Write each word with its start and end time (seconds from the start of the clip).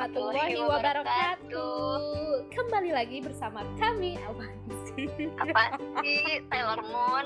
warahmatullahi 0.00 0.56
wabarakatuh. 0.56 2.00
Kembali 2.48 2.88
lagi 2.88 3.20
bersama 3.20 3.60
kami 3.76 4.16
apa 4.24 4.48
sih? 4.88 5.28
Apa 5.36 5.76
sih 6.00 6.40
Sailor 6.48 6.80
Moon? 6.88 7.24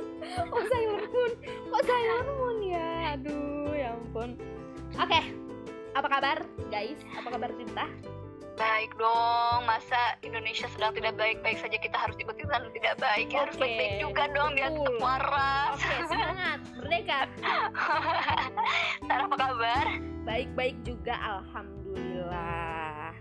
Oh 0.50 0.64
Sailor 0.66 1.06
Moon, 1.06 1.32
kok 1.70 1.82
Sailor 1.86 2.26
Moon 2.34 2.56
ya? 2.66 3.14
Aduh, 3.14 3.70
ya 3.78 3.94
ampun. 3.94 4.34
Oke, 4.98 5.20
apa 5.94 6.08
kabar 6.10 6.42
guys? 6.66 6.98
Apa 7.14 7.38
kabar 7.38 7.54
Tinta? 7.54 7.86
Baik 8.58 8.90
dong, 8.98 9.70
masa 9.70 10.18
Indonesia 10.26 10.66
sedang 10.74 10.98
tidak 10.98 11.14
baik-baik 11.14 11.62
saja 11.62 11.78
kita 11.78 11.94
harus 11.94 12.18
ikutan 12.18 12.70
tidak 12.74 12.94
baik 12.98 13.30
ya 13.30 13.46
harus 13.46 13.54
baik-baik 13.54 14.02
juga 14.02 14.26
dong 14.34 14.50
biar 14.58 14.74
tetap 14.74 14.82
betul. 14.82 14.98
waras. 14.98 15.78
Oke, 15.78 15.96
semangat, 16.10 16.58
merdeka. 16.74 17.20
Sarah 19.06 19.26
apa 19.30 19.36
kabar? 19.38 20.13
Baik-baik 20.24 20.76
juga, 20.88 21.14
alhamdulillah. 21.14 23.12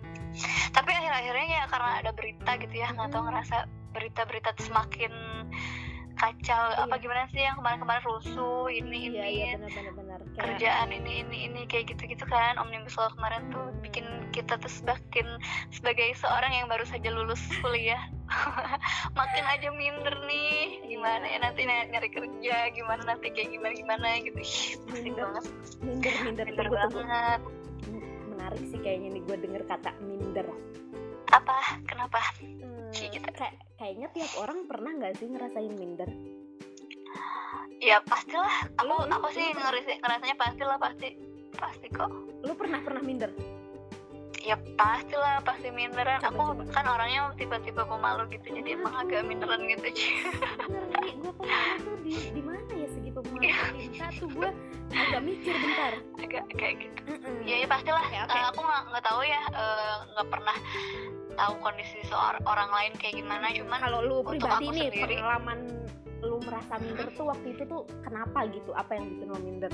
Tapi 0.73 0.89
akhir-akhirnya 0.89 1.47
ya 1.61 1.63
karena 1.69 1.91
ada 2.01 2.11
berita 2.15 2.51
gitu 2.57 2.75
ya, 2.79 2.87
nggak 2.95 3.11
tahu 3.13 3.21
Mm. 3.21 3.27
ngerasa 3.29 3.57
berita-berita 3.93 4.49
semakin 4.57 5.13
kacau. 6.23 6.63
Apa 6.79 6.95
Iya. 6.95 7.01
gimana 7.01 7.23
sih 7.27 7.41
yang 7.41 7.55
kemarin-kemarin 7.55 8.03
rusuh 8.05 8.65
ini 8.69 8.97
ini 9.05 9.17
Iya, 9.17 9.27
iya 9.27 9.49
benar-benar 9.57 9.93
benar. 9.93 10.19
Kayak 10.23 10.39
kerjaan 10.55 10.89
ini 10.89 11.13
ini 11.21 11.37
ini 11.45 11.61
kayak 11.65 11.85
gitu-gitu 11.89 12.23
kan 12.25 12.55
omnibus 12.55 12.95
law 12.95 13.11
kemarin 13.11 13.43
tuh 13.49 13.59
Hmm. 13.65 13.81
bikin 13.81 14.05
kita 14.31 14.55
tuh 14.55 14.71
semakin 14.71 15.27
sebagai 15.69 16.15
seorang 16.15 16.51
yang 16.51 16.65
baru 16.65 16.81
saja 16.83 17.09
lulus 17.09 17.37
kuliah 17.59 18.01
makin 19.13 19.45
aja 19.45 19.69
minder 19.69 20.15
nih 20.23 20.81
gimana 20.83 21.21
ya 21.23 21.37
nanti 21.39 21.61
ny- 21.63 21.85
nyari 21.87 22.09
kerja 22.09 22.55
gimana 22.71 23.01
nanti 23.05 23.29
kayak 23.29 23.51
gimana 23.51 23.73
gimana 23.73 24.07
gitu 24.19 24.39
pusing 24.81 25.13
Minder. 25.13 25.27
banget 25.29 25.45
minder, 25.79 26.13
minder, 26.23 26.45
minder 26.45 26.65
tunggu, 26.65 26.77
tunggu. 26.79 26.97
banget 26.99 27.41
Menarik 28.25 28.63
sih 28.65 28.79
kayaknya 28.79 29.09
nih 29.11 29.21
gue 29.23 29.37
denger 29.39 29.63
kata 29.67 29.91
minder. 30.01 30.47
apa 31.29 31.55
kenapa 31.83 32.19
Hmm, 32.41 32.72
kayak 33.43 33.55
kayaknya 33.75 34.07
tiap 34.09 34.31
orang 34.39 34.63
pernah 34.63 34.91
nggak 34.93 35.13
sih 35.13 35.27
ngerasain 35.27 35.73
minder? 35.73 36.07
ya 37.77 37.99
pastilah 38.01 38.47
aku 38.73 38.87
Lu- 38.87 39.03
lu- 39.03 39.11
aku 39.11 39.27
sih 39.29 39.51
ngerasa 39.51 39.99
ngerasanya 39.99 40.35
pastilah 40.37 40.77
pasti 40.79 41.19
pasti 41.53 41.87
kok 41.89 42.07
Lu 42.39 42.55
pernah 42.55 42.79
pernah 42.79 43.03
minder? 43.03 43.27
ya 44.39 44.55
pastilah 44.75 45.39
pasti 45.39 45.67
minderan 45.69 46.19
Coba, 46.19 46.27
aku 46.29 46.43
coba. 46.53 46.63
kan 46.69 46.85
orangnya 46.85 47.31
tiba-tiba 47.33 47.83
pemalu 47.83 48.27
gitu 48.29 48.51
jadi 48.53 48.75
emang 48.75 48.95
agak 48.97 49.23
minderan 49.23 49.63
gitu 49.65 49.87
ngeri 50.67 51.11
gue 51.13 51.31
pemalu 51.33 51.75
tuh 51.77 51.95
di 52.01 52.15
di 52.29 52.41
mana 52.41 52.71
ya 52.73 52.87
segi 52.89 53.09
pemalu 53.09 53.39
Iya. 53.39 54.07
Tuh 54.13 54.27
gue 54.29 54.49
agak 54.93 55.21
mikir 55.21 55.55
bentar. 55.55 55.93
agak 56.19 56.43
kayak 56.51 56.75
gitu 56.77 56.99
Mm-mm. 57.09 57.35
ya, 57.41 57.55
ya 57.57 57.67
pastilah 57.67 58.03
Oke, 58.03 58.17
oke. 58.17 58.31
Eh, 58.33 58.43
aku 58.45 58.59
nggak 58.61 58.81
nggak 58.85 59.03
tahu 59.05 59.21
ya 59.23 59.41
eh, 59.49 59.95
nggak 60.09 60.27
pernah 60.29 60.57
tahu 61.35 61.53
kondisi 61.59 61.99
seorang 62.07 62.43
orang 62.45 62.69
lain 62.71 62.93
kayak 62.97 63.15
gimana 63.17 63.47
cuman 63.49 63.79
Kalau 63.79 63.99
lu 64.01 64.17
pribadi 64.21 64.65
nih 64.69 64.89
sendiri- 64.89 65.19
pengalaman 65.19 65.59
lu 66.23 66.39
merasa 66.39 66.73
minder 66.79 67.07
tuh 67.13 67.25
waktu 67.27 67.47
itu 67.51 67.63
tuh 67.67 67.83
kenapa 68.01 68.47
gitu? 68.47 68.71
Apa 68.71 68.95
yang 68.95 69.05
bikin 69.11 69.27
lo 69.27 69.39
minder? 69.39 69.73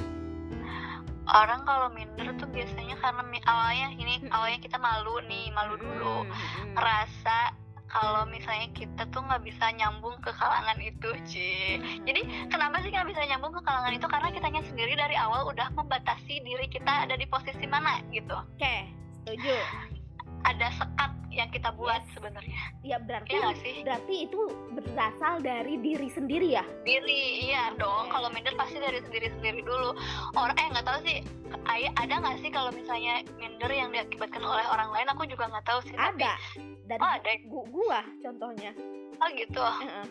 orang 1.30 1.62
kalau 1.62 1.94
minder 1.94 2.34
tuh 2.42 2.50
biasanya 2.50 2.98
karena 2.98 3.22
awalnya 3.46 3.88
ini 3.94 4.18
Mm-mm. 4.18 4.34
awalnya 4.34 4.60
kita 4.60 4.82
malu 4.82 5.22
nih 5.30 5.54
malu 5.54 5.78
dulu 5.78 6.26
Mm-mm. 6.26 6.74
rasa 6.74 7.54
kalau 7.90 8.26
misalnya 8.26 8.70
kita 8.74 9.06
tuh 9.10 9.22
nggak 9.22 9.46
bisa 9.46 9.66
nyambung 9.74 10.18
ke 10.22 10.30
kalangan 10.34 10.78
itu 10.78 11.10
Ci. 11.26 11.78
jadi 12.02 12.22
kenapa 12.50 12.82
sih 12.82 12.90
nggak 12.90 13.10
bisa 13.10 13.22
nyambung 13.26 13.54
ke 13.54 13.62
kalangan 13.62 13.94
itu 13.94 14.06
karena 14.06 14.30
kitanya 14.30 14.62
sendiri 14.66 14.94
dari 14.94 15.18
awal 15.18 15.46
udah 15.46 15.70
membatasi 15.74 16.42
diri 16.42 16.66
kita 16.66 17.06
ada 17.06 17.14
di 17.14 17.26
posisi 17.26 17.66
mana 17.66 18.02
gitu 18.10 18.34
Oke, 18.58 18.90
setuju. 19.22 19.54
Ada 20.42 20.68
sekat 20.72 21.12
yang 21.30 21.48
kita 21.48 21.70
buat 21.72 22.02
Yes. 22.02 22.12
sebenarnya 22.12 22.62
Ya 22.82 22.98
berarti 22.98 23.32
ya 23.32 23.54
sih 23.56 23.76
berarti 23.80 24.16
itu 24.26 24.40
berasal 24.74 25.40
dari 25.40 25.78
diri 25.78 26.10
sendiri 26.10 26.50
ya? 26.52 26.66
diri 26.82 27.46
iya 27.46 27.70
dong 27.76 28.08
kalau 28.08 28.28
minder 28.30 28.52
pasti 28.54 28.76
dari 28.76 29.00
sendiri 29.00 29.30
sendiri 29.32 29.62
dulu 29.62 29.94
orang 30.34 30.56
eh 30.56 30.68
nggak 30.70 30.84
tahu 30.84 31.00
sih 31.02 31.18
ay- 31.66 31.94
ada 31.94 32.14
nggak 32.16 32.38
sih 32.40 32.50
kalau 32.50 32.72
misalnya 32.72 33.22
minder 33.36 33.70
yang 33.70 33.90
diakibatkan 33.90 34.42
oleh 34.42 34.66
orang 34.66 34.90
lain 34.90 35.08
aku 35.08 35.24
juga 35.26 35.48
nggak 35.48 35.66
tahu 35.66 35.80
sih 35.84 35.94
tapi- 35.94 36.18
Ada. 36.18 36.34
Dan 36.84 36.98
oh 36.98 37.12
ada 37.12 37.32
gu- 37.44 37.70
gua 37.70 38.02
contohnya. 38.20 38.72
oh 39.16 39.30
gitu 39.32 39.62
Heeh. 39.62 40.06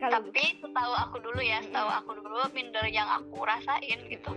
Kalau 0.00 0.18
tapi 0.18 0.58
setahu 0.58 0.92
aku 0.98 1.16
dulu 1.22 1.38
ya 1.38 1.62
setahu 1.62 1.86
aku 1.86 2.10
dulu 2.18 2.42
minder 2.50 2.82
yang 2.90 3.06
aku 3.06 3.38
rasain 3.46 3.98
gitu 4.10 4.30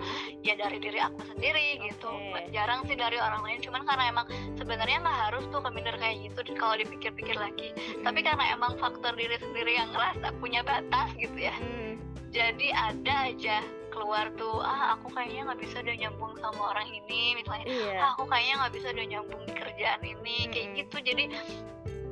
ya 0.45 0.53
dari 0.53 0.77
diri 0.77 1.01
aku 1.01 1.25
sendiri 1.25 1.81
gitu 1.81 2.05
Oke. 2.05 2.53
jarang 2.53 2.85
sih 2.85 2.93
dari 2.93 3.17
orang 3.17 3.41
lain 3.41 3.59
cuman 3.65 3.81
karena 3.81 4.13
emang 4.13 4.27
sebenarnya 4.61 5.01
nggak 5.01 5.19
harus 5.25 5.43
tuh 5.49 5.61
ke 5.65 5.69
minder 5.73 5.95
kayak 5.97 6.21
gitu 6.21 6.39
kalau 6.53 6.77
dipikir-pikir 6.77 7.33
lagi 7.33 7.73
tapi 8.05 8.19
karena 8.21 8.53
emang 8.53 8.77
faktor 8.77 9.17
diri 9.17 9.41
sendiri 9.41 9.73
yang 9.73 9.89
ngerasa 9.89 10.37
punya 10.37 10.61
batas 10.61 11.09
gitu 11.17 11.37
ya 11.39 11.55
Hmm. 11.55 11.97
jadi 12.29 12.67
ada 12.75 13.15
aja 13.33 13.57
keluar 13.89 14.27
tuh 14.35 14.59
ah 14.59 14.93
aku 14.99 15.07
kayaknya 15.15 15.49
nggak 15.49 15.61
bisa 15.65 15.79
udah 15.81 15.95
nyambung 15.97 16.33
sama 16.43 16.61
orang 16.75 16.87
ini 16.91 17.39
misalnya 17.39 17.65
Iya. 17.65 17.95
ah, 18.03 18.09
aku 18.13 18.27
kayaknya 18.27 18.53
nggak 18.59 18.73
bisa 18.75 18.87
udah 18.91 19.05
nyambung 19.07 19.41
di 19.47 19.53
kerjaan 19.55 20.01
ini 20.03 20.35
kayak 20.51 20.67
Mm-mm. 20.67 20.79
gitu 20.83 20.97
jadi 20.99 21.23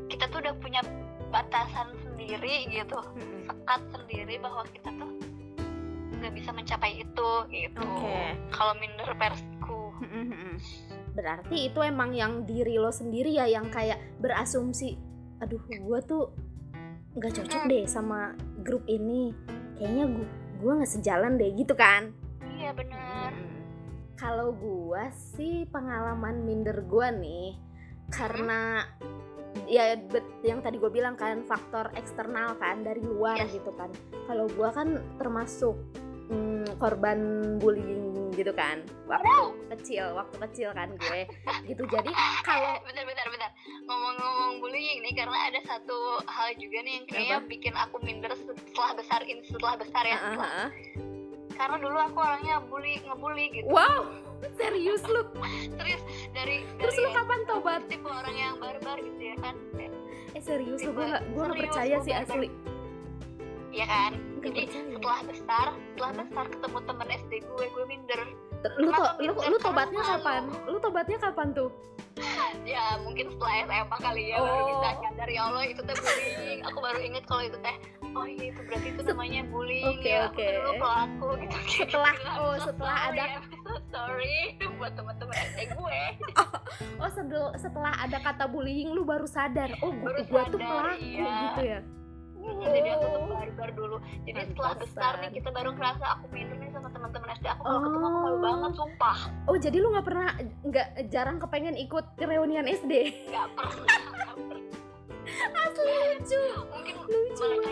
kita 0.09 0.25
tuh 0.31 0.39
udah 0.41 0.55
punya 0.63 0.81
batasan 1.29 1.91
sendiri 2.23 2.55
gitu 2.71 2.99
Mm-mm. 3.19 3.43
sekat 3.51 3.81
sendiri 3.91 4.35
bahwa 4.39 4.63
kita 4.71 4.89
tuh 4.95 5.11
nggak 6.23 6.33
bisa 6.39 6.49
mencapai 6.55 7.03
itu 7.03 7.29
gitu 7.51 7.83
Oke. 7.83 8.15
kalau 8.55 8.73
minder 8.79 9.11
versiku 9.19 9.91
Mm-mm. 10.07 10.55
Berarti 11.13 11.69
itu 11.69 11.79
emang 11.85 12.11
yang 12.17 12.43
diri 12.49 12.81
lo 12.81 12.89
sendiri 12.89 13.37
ya 13.37 13.45
yang 13.45 13.69
kayak 13.69 14.01
berasumsi, 14.17 14.97
aduh 15.37 15.61
gua 15.85 16.01
tuh 16.01 16.33
nggak 17.13 17.33
cocok 17.37 17.63
deh 17.69 17.85
sama 17.85 18.33
grup 18.65 18.81
ini, 18.89 19.29
kayaknya 19.77 20.09
gua 20.09 20.27
gua 20.57 20.71
nggak 20.81 20.93
sejalan 20.97 21.37
deh 21.37 21.53
gitu 21.53 21.77
kan? 21.77 22.09
iya 22.57 22.73
benar. 22.73 23.29
Kalau 24.17 24.57
gua 24.57 25.13
sih 25.13 25.69
pengalaman 25.69 26.41
minder 26.41 26.81
gua 26.89 27.13
nih 27.13 27.61
karena 28.09 28.89
ya 29.73 29.83
bet- 29.97 30.29
yang 30.41 30.61
tadi 30.61 30.77
gue 30.77 30.87
bilang 30.87 31.15
kan 31.15 31.41
faktor 31.41 31.89
eksternal 31.93 32.53
kan 32.55 32.79
dari 32.79 33.01
luar 33.01 33.35
Yes. 33.35 33.49
gitu 33.51 33.73
kan. 33.73 33.89
Kalau 34.23 34.45
gua 34.51 34.69
kan 34.69 34.87
termasuk 35.17 35.73
mm, 36.29 36.77
korban 36.77 37.19
bullying 37.57 38.13
gitu 38.33 38.49
kan 38.49 38.81
waktu 39.05 39.29
kecil 39.69 40.17
waktu 40.17 40.35
kecil 40.41 40.73
kan 40.73 40.89
gue 40.89 41.21
gitu 41.69 41.85
jadi 41.85 42.09
kalau 42.41 42.79
bentar 42.85 43.05
bentar 43.05 43.27
bentar 43.29 43.51
ngomong-ngomong 43.85 44.57
bullying 44.57 45.05
nih 45.05 45.13
karena 45.13 45.53
ada 45.53 45.61
satu 45.61 45.93
hal 46.25 46.49
juga 46.57 46.81
nih 46.81 46.93
yang 46.97 47.05
kayaknya 47.05 47.37
Apa? 47.37 47.45
bikin 47.45 47.73
aku 47.77 47.95
minder 48.01 48.33
setelah 48.33 48.97
besar 48.97 49.21
ini 49.21 49.45
setelah 49.45 49.77
besar 49.77 50.03
ya 50.03 50.17
setelah- 50.17 50.49
ah, 50.49 50.61
ah. 50.65 50.69
karena 51.53 51.77
dulu 51.77 51.97
aku 52.01 52.17
orangnya 52.17 52.55
bully 52.65 52.93
ngebully 53.05 53.45
gitu 53.53 53.67
wow 53.69 54.01
serius 54.51 55.03
lu? 55.05 55.21
Serius 55.73 56.03
dari 56.31 56.55
terus 56.75 56.93
dari 56.93 57.03
lu 57.03 57.09
kapan 57.11 57.39
tobat 57.43 57.81
tipe 57.85 58.05
orang 58.05 58.35
yang 58.35 58.53
barbar 58.57 58.97
gitu 58.97 59.21
ya 59.23 59.35
kan? 59.39 59.55
Eh 60.33 60.41
serius 60.41 60.81
lu 60.81 60.91
gue 60.91 61.05
gue 61.05 61.43
gak 61.43 61.57
percaya 61.61 61.95
sih 61.99 62.11
barbar. 62.11 62.27
asli. 62.27 62.49
Ya 63.71 63.85
kan? 63.85 64.11
Gak 64.39 64.51
jadi 64.51 64.67
percaya. 64.67 64.85
setelah 64.91 65.19
besar 65.25 65.67
setelah 65.87 66.11
besar 66.15 66.45
ketemu 66.47 66.77
temen 66.83 67.07
SD 67.19 67.31
gue 67.43 67.65
gue 67.67 67.85
minder. 67.85 68.21
Lu 68.77 68.89
to 68.89 69.03
lu, 69.19 69.31
lu 69.35 69.57
tobatnya 69.57 70.01
kapan? 70.01 70.41
Lu 70.65 70.77
tobatnya 70.77 71.17
kapan 71.19 71.47
tuh? 71.51 71.71
Ya 72.63 72.95
mungkin 73.01 73.27
setelah 73.27 73.65
SMA 73.65 73.97
kali 73.97 74.23
ya 74.29 74.37
baru 74.37 74.55
Oh. 74.55 74.67
bisa 74.71 74.89
nyadar 74.95 75.27
ya 75.27 75.41
Allah 75.43 75.63
itu 75.65 75.81
teh 75.81 75.97
bullying. 75.97 76.61
Aku 76.63 76.77
baru 76.79 76.99
inget 77.01 77.23
kalau 77.25 77.43
itu 77.43 77.57
teh 77.59 77.75
oh 78.13 78.23
iya 78.23 78.45
itu 78.45 78.61
berarti 78.61 78.87
itu 78.87 79.01
namanya 79.03 79.41
bullying 79.43 79.85
Oke, 79.89 80.07
ya 80.07 80.19
aku 80.23 80.37
oke. 80.37 80.45
tuh 80.45 80.53
dulu 80.53 80.71
pelaku 80.77 81.27
gitu. 81.41 81.57
Setelah- 81.75 82.15
Gitu. 82.15 82.39
oh, 82.39 82.55
setelah 82.61 82.97
ada- 83.09 83.41
so 83.59 83.72
sorry 83.93 84.37
buat 84.77 84.93
teman-teman 84.93 85.35
SD 85.47 85.59
gue. 85.71 85.99
Oh 86.97 87.05
sedel- 87.07 87.53
setelah 87.55 87.93
ada 87.95 88.17
kata 88.17 88.45
bullying 88.45 88.89
lu 88.89 89.03
baru 89.03 89.23
sadar. 89.23 89.69
Oh 89.79 89.93
gua, 89.93 90.09
Baru 90.09 90.21
gua 90.25 90.41
tuh 90.47 90.57
pelaku 90.57 90.97
iya. 90.99 91.33
gitu 91.45 91.61
ya? 91.63 91.79
Jadi 92.43 92.89
aku 92.89 93.05
tuh 93.05 93.21
Oh. 93.21 93.27
barbar 93.31 93.69
dulu. 93.71 93.95
Jadi 94.21 94.39
setelah 94.43 94.73
besar 94.75 95.13
nih 95.17 95.29
kita 95.31 95.49
baru 95.49 95.69
ngerasa 95.71 96.05
aku 96.11 96.25
minder 96.29 96.57
nih 96.57 96.69
sama 96.69 96.89
teman-teman 96.89 97.29
SD 97.31 97.45
aku 97.47 97.61
kalau 97.61 97.79
ketemu 97.79 98.03
aku 98.03 98.17
malu 98.17 98.33
Oh. 98.33 98.41
banget 98.41 98.71
sumpah. 98.73 99.17
Oh 99.45 99.55
jadi 99.55 99.77
lu 99.77 99.87
nggak 99.91 100.05
pernah 100.05 100.27
nggak 100.61 100.87
jarang 101.07 101.37
kepengen 101.37 101.75
ikut 101.77 102.05
reunian 102.17 102.65
SD 102.65 102.93
nggak 103.29 103.47
pernah 103.53 103.95
asli 105.61 105.93
lucu. 106.09 106.41
Mungkin 106.65 106.95
lucu. 107.01 107.43
udah 107.43 107.71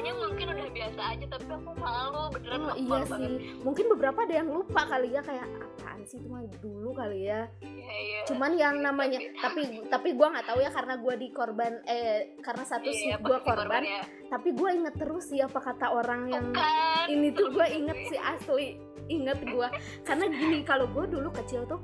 biasa 0.81 1.01
aja 1.07 1.25
tapi 1.29 1.45
aku 1.47 1.71
malu 1.75 2.21
beneran 2.31 2.59
Oh 2.61 2.73
iya 2.73 2.89
banget. 2.89 3.09
sih, 3.13 3.33
mungkin 3.61 3.85
beberapa 3.87 4.19
ada 4.19 4.33
yang 4.35 4.49
lupa 4.49 4.81
kali 4.83 5.09
ya 5.09 5.21
kayak 5.21 5.45
apaan 5.55 6.01
sih 6.03 6.17
itu 6.17 6.25
mah 6.25 6.41
dulu 6.57 6.89
kali 6.91 7.19
ya. 7.23 7.45
Iya, 7.59 7.69
iya. 7.95 8.19
Cuman 8.25 8.51
yang 8.55 8.75
Iya, 8.75 8.83
namanya 8.83 9.19
tapi 9.37 9.61
tapi 9.85 10.09
gua 10.11 10.27
nggak 10.31 10.47
tahu 10.47 10.59
ya 10.59 10.69
karena 10.69 10.93
gua 10.97 11.13
di 11.13 11.27
korban 11.29 11.73
eh 11.85 12.33
karena 12.39 12.63
satu 12.63 12.87
Iya, 12.87 12.97
sih 12.97 13.09
gua 13.21 13.37
korban, 13.39 13.81
ya. 13.81 14.01
tapi 14.27 14.49
gua 14.51 14.69
inget 14.71 14.95
terus 14.95 15.23
sih 15.25 15.39
apa 15.39 15.59
kata 15.59 15.87
orang 15.87 16.21
yang 16.27 16.45
Bukan. 16.49 17.05
ini 17.07 17.27
tuh 17.31 17.47
gua 17.49 17.67
inget 17.77 17.97
sih 18.07 18.17
asli 18.17 18.67
inget 19.07 19.37
gua 19.47 19.69
karena 20.01 20.25
gini 20.27 20.59
kalau 20.61 20.87
gua 20.87 21.05
dulu 21.05 21.29
kecil 21.31 21.61
tuh 21.65 21.77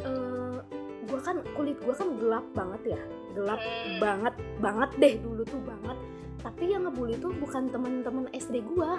eh, 0.00 0.58
gue 1.04 1.20
kan 1.20 1.36
kulit 1.52 1.76
gue 1.78 1.92
kan 1.92 2.16
gelap 2.16 2.46
banget 2.50 2.96
ya 2.96 3.00
gelap 3.34 3.60
Hmm. 3.60 3.98
banget 3.98 4.34
banget 4.56 4.90
deh 4.96 5.14
dulu 5.18 5.42
tuh 5.44 5.60
banget 5.60 5.96
tapi 6.44 6.76
yang 6.76 6.84
ngebully 6.84 7.16
tuh 7.16 7.32
bukan 7.40 7.72
teman-teman 7.72 8.28
SD 8.36 8.60
gue 8.60 8.90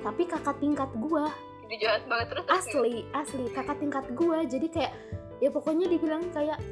tapi 0.00 0.22
kakak 0.30 0.62
tingkat 0.62 0.88
gue 0.94 1.24
Jadi 1.66 1.74
jahat 1.82 2.02
banget 2.06 2.26
terus 2.30 2.46
asli 2.46 2.94
asli 3.10 3.44
kakak 3.50 3.82
tingkat 3.82 4.06
gue 4.14 4.38
jadi 4.46 4.66
kayak 4.70 4.92
ya 5.42 5.50
pokoknya 5.50 5.90
dibilang 5.90 6.22
kayak 6.30 6.62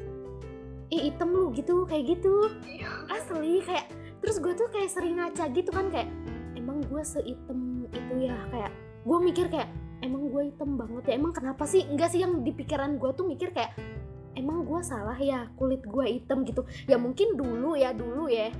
ih 0.93 1.09
item 1.09 1.29
lu 1.33 1.49
gitu 1.51 1.89
kayak 1.89 2.17
gitu. 2.17 2.53
Iya. 2.69 2.89
asli 3.09 3.65
kayak 3.65 3.89
terus 4.21 4.37
gue 4.39 4.53
tuh 4.55 4.69
kayak 4.69 4.89
sering 4.93 5.17
ngaca 5.19 5.49
gitu 5.51 5.69
kan 5.73 5.89
kayak 5.89 6.07
emang 6.53 6.79
gue 6.85 7.01
seitem 7.01 7.89
itu 7.89 8.13
ya? 8.29 8.37
Kayak 8.53 8.71
gue 9.03 9.17
mikir 9.19 9.45
kayak 9.49 9.69
emang 10.05 10.29
gue 10.29 10.53
hitam 10.53 10.77
banget 10.77 11.03
ya? 11.09 11.13
Emang 11.17 11.33
kenapa 11.33 11.65
sih? 11.65 11.83
Enggak 11.83 12.13
sih 12.13 12.21
yang 12.21 12.45
di 12.45 12.53
pikiran 12.53 13.01
gue 13.01 13.11
tuh 13.17 13.25
mikir 13.25 13.51
kayak 13.51 13.73
emang 14.37 14.63
gue 14.63 14.79
salah 14.85 15.17
ya 15.17 15.49
kulit 15.57 15.81
gue 15.81 16.05
hitam 16.07 16.45
gitu. 16.45 16.63
Ya 16.85 17.01
mungkin 17.01 17.33
dulu 17.33 17.73
ya 17.73 17.91
dulu 17.91 18.29
ya 18.29 18.53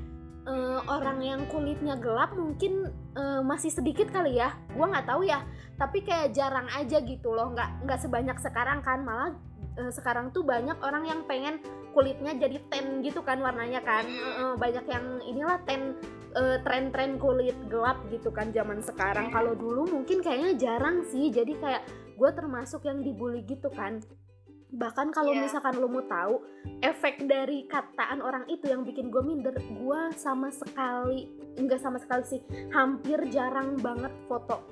eh, 0.44 0.80
orang 0.88 1.19
yang 1.24 1.42
kulitnya 1.48 1.95
gelap 2.00 2.36
mungkin 2.36 2.92
eh, 3.16 3.42
masih 3.44 3.72
sedikit 3.72 4.12
kali 4.12 4.40
ya. 4.40 4.56
Gue 4.75 4.86
nggak 4.86 5.07
tahu 5.07 5.28
ya. 5.28 5.44
Tapi 5.80 6.06
kayak 6.06 6.36
jarang 6.36 6.68
aja 6.72 7.00
gitu 7.01 7.34
loh. 7.34 7.51
Nggak 7.56 7.69
nggak 7.88 8.00
sebanyak 8.00 8.38
sekarang 8.40 8.80
kan. 8.84 9.04
Malah 9.04 9.31
eh, 9.80 9.92
sekarang 9.92 10.36
tuh 10.36 10.44
banyak 10.44 10.78
orang 10.84 11.07
yang 11.07 11.22
pengen 11.25 11.63
kulitnya 11.94 12.34
jadi 12.36 12.57
ten 12.68 13.01
gitu 13.06 13.24
kan 13.24 13.40
warnanya 13.40 13.81
kan. 13.81 14.04
Eh, 14.07 14.56
banyak 14.60 14.86
yang 14.88 15.06
inilah 15.24 15.60
ten 15.63 15.95
eh, 16.36 16.57
tren-tren 16.62 17.18
kulit 17.18 17.56
gelap 17.72 18.04
gitu 18.12 18.30
kan 18.30 18.51
zaman 18.51 18.84
sekarang. 18.84 19.31
Kalau 19.31 19.56
dulu 19.56 19.88
mungkin 19.90 20.19
kayaknya 20.19 20.60
jarang 20.60 21.07
sih. 21.07 21.31
Jadi 21.31 21.56
kayak 21.57 21.84
gue 22.13 22.30
termasuk 22.30 22.86
yang 22.86 23.01
dibully 23.01 23.42
gitu 23.44 23.74
kan 23.74 24.00
bahkan 24.73 25.13
kalau 25.13 25.31
Iya. 25.31 25.45
misalkan 25.45 25.77
lo 25.77 25.85
mau 25.85 26.01
tahu 26.01 26.41
efek 26.81 27.23
dari 27.23 27.63
kataan 27.65 28.19
orang 28.19 28.41
itu 28.47 28.65
yang 28.65 28.81
bikin 28.81 29.07
gue 29.07 29.21
minder 29.21 29.53
gue 29.53 30.01
sama 30.13 30.49
sekali 30.49 31.29
enggak 31.55 31.77
sama 31.77 32.01
sekali 32.01 32.25
sih 32.25 32.41
hampir 32.69 33.21
jarang 33.29 33.77
banget 33.77 34.09
foto 34.25 34.65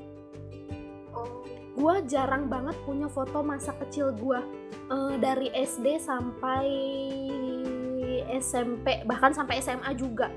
Oh. 1.11 1.43
gue 1.71 1.95
jarang 2.07 2.47
banget 2.47 2.73
punya 2.81 3.05
foto 3.05 3.39
masa 3.41 3.75
kecil 3.77 4.09
gue 4.11 4.39
Eh, 4.91 5.15
dari 5.19 5.47
SD 5.49 5.99
sampai 5.99 6.67
SMP 8.33 9.03
bahkan 9.03 9.31
sampai 9.31 9.59
SMA 9.59 9.91
juga 9.93 10.27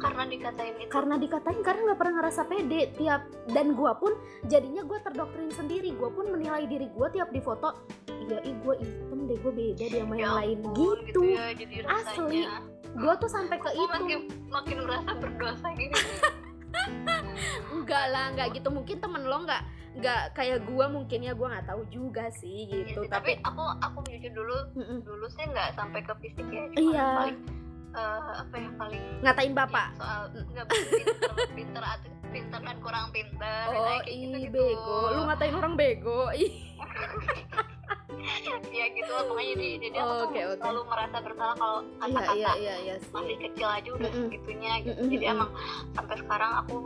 Karena 0.00 0.24
dikatain 0.24 0.74
itu. 0.76 0.88
karena 0.88 1.14
dikatain 1.14 1.60
karena 1.60 1.80
nggak 1.82 1.98
pernah 1.98 2.14
ngerasa 2.18 2.42
pede 2.44 2.80
tiap 2.94 3.20
dan 3.46 3.66
gue 3.70 3.92
pun 3.94 4.12
jadinya 4.44 4.82
gue 4.82 4.98
terdoktrin 4.98 5.50
sendiri 5.50 5.92
gue 5.92 6.08
pun 6.08 6.26
menilai 6.26 6.64
diri 6.64 6.88
gue 6.88 7.08
tiap 7.10 7.28
di 7.28 7.38
foto 7.38 7.76
iya 8.08 8.40
ih 8.40 8.56
gue 8.56 8.74
hitam 8.76 9.20
deh 9.22 9.36
gue 9.36 9.52
beda 9.52 9.84
dia 9.86 10.00
sama 10.00 10.14
yang 10.14 10.24
Ya 10.24 10.38
lain 10.38 10.58
ampun, 10.62 10.98
gitu 11.04 11.20
ya, 11.26 11.46
jadi 11.52 11.74
Asli. 11.84 12.42
gue 12.90 13.12
tuh 13.14 13.28
sampai 13.28 13.56
ke 13.56 13.70
itu 13.70 13.86
makin 13.86 14.20
makin 14.48 14.76
merasa 14.82 15.10
berdosa 15.14 15.68
gini. 15.72 15.94
enggak 17.70 18.04
lah 18.12 18.24
enggak 18.30 18.48
gitu 18.52 18.68
mungkin 18.68 18.96
temen 18.98 19.22
lo 19.22 19.38
nggak 19.40 19.62
nggak 19.92 20.22
kayak 20.32 20.62
gue 20.64 20.86
mungkin 20.88 21.18
ya 21.20 21.32
gue 21.32 21.44
nggak 21.44 21.66
tahu 21.66 21.82
juga 21.88 22.30
sih 22.32 22.64
Iya 22.64 22.86
gitu 22.86 23.00
sih, 23.02 23.10
tapi, 23.10 23.36
tapi 23.36 23.44
aku 23.44 23.62
aku 23.82 23.98
jujur 24.08 24.32
dulu 24.32 24.56
Mm-mm. 24.74 24.98
dulu 25.02 25.26
sih 25.28 25.44
nggak 25.44 25.74
sampai 25.74 26.00
ke 26.00 26.14
fisik 26.16 26.46
ya. 26.46 26.64
Cuma 26.68 26.78
Iya. 26.88 27.06
paling 27.16 27.38
eh, 27.90 28.20
apa 28.36 28.54
ya 28.54 28.68
paling 28.74 29.02
ngatain 29.20 29.52
bapak 29.52 29.88
soal 29.94 30.22
nggak 30.30 30.66
pinter 30.66 31.34
pinter 31.52 31.82
atau 31.82 32.08
pinter 32.30 32.60
dan 32.60 32.78
kurang 32.78 33.06
pinter 33.10 33.62
Oh, 33.66 33.82
kayak 33.98 34.06
gitu 34.06 34.36
ih 34.36 34.42
gitu 34.44 34.54
bego. 34.54 34.98
Lu 35.10 35.20
ngatain 35.26 35.50
orang 35.52 35.74
bego. 35.74 36.20
Ya 38.70 38.84
gitu 38.86 39.08
lah 39.08 39.24
pokoknya 39.24 39.48
jadi 39.50 39.68
jadi 39.80 39.96
aku 39.96 40.04
Oh, 40.04 40.12
tuh 40.12 40.26
oke, 40.26 40.40
oke. 40.44 40.58
selalu 40.60 40.80
merasa 40.86 41.16
bersalah 41.18 41.56
kalau 41.56 41.78
Iya, 41.80 41.96
kata-kata 42.04 42.36
iya, 42.36 42.52
iya, 42.54 42.74
iya 42.78 42.94
masih 43.08 43.28
sih. 43.30 43.38
kecil 43.42 43.68
aja 43.70 43.90
udah 43.90 44.10
Mm-mm. 44.10 44.24
segitunya 44.26 44.72
gitu 44.78 44.92
Mm-mm, 44.94 45.08
jadi 45.08 45.24
mm-mm. 45.24 45.34
emang 45.34 45.50
sampai 45.90 46.16
sekarang 46.16 46.52
aku 46.60 46.76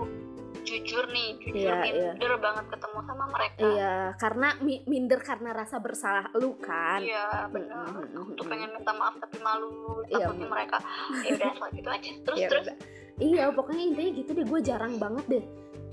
jujur 0.64 1.04
nih 1.06 1.28
jujur 1.38 1.70
Iya, 1.70 1.84
iya. 1.84 2.10
minder 2.10 2.32
banget 2.36 2.64
ketemu 2.66 2.98
sama 3.02 3.24
mereka 3.28 3.58
Iya, 3.60 3.94
karena 4.16 4.48
mi- 4.58 4.84
minder 4.84 5.20
karena 5.20 5.50
rasa 5.52 5.76
bersalah 5.78 6.26
lu 6.34 6.56
kan. 6.56 6.98
Iya 6.98 7.46
benar. 7.48 7.84
Mm-mm, 7.86 8.16
Aku 8.16 8.30
tuh 8.32 8.42
mm-mm. 8.42 8.50
pengen 8.50 8.70
minta 8.72 8.92
maaf 8.92 9.14
tapi 9.16 9.36
malu 9.38 9.70
Iya, 10.04 10.24
takutnya 10.24 10.46
mm. 10.46 10.52
mereka. 10.52 10.76
Ya 11.22 11.30
udah 11.36 11.70
gitu 11.70 11.88
aja. 11.88 12.10
Terus 12.26 12.38
Ya 12.38 12.48
terus. 12.48 12.66
Iya, 13.14 13.44
pokoknya 13.50 13.84
intinya 13.86 14.10
gitu 14.16 14.30
deh. 14.32 14.44
Gue 14.44 14.60
jarang 14.60 14.96
banget 14.96 15.24
deh. 15.28 15.44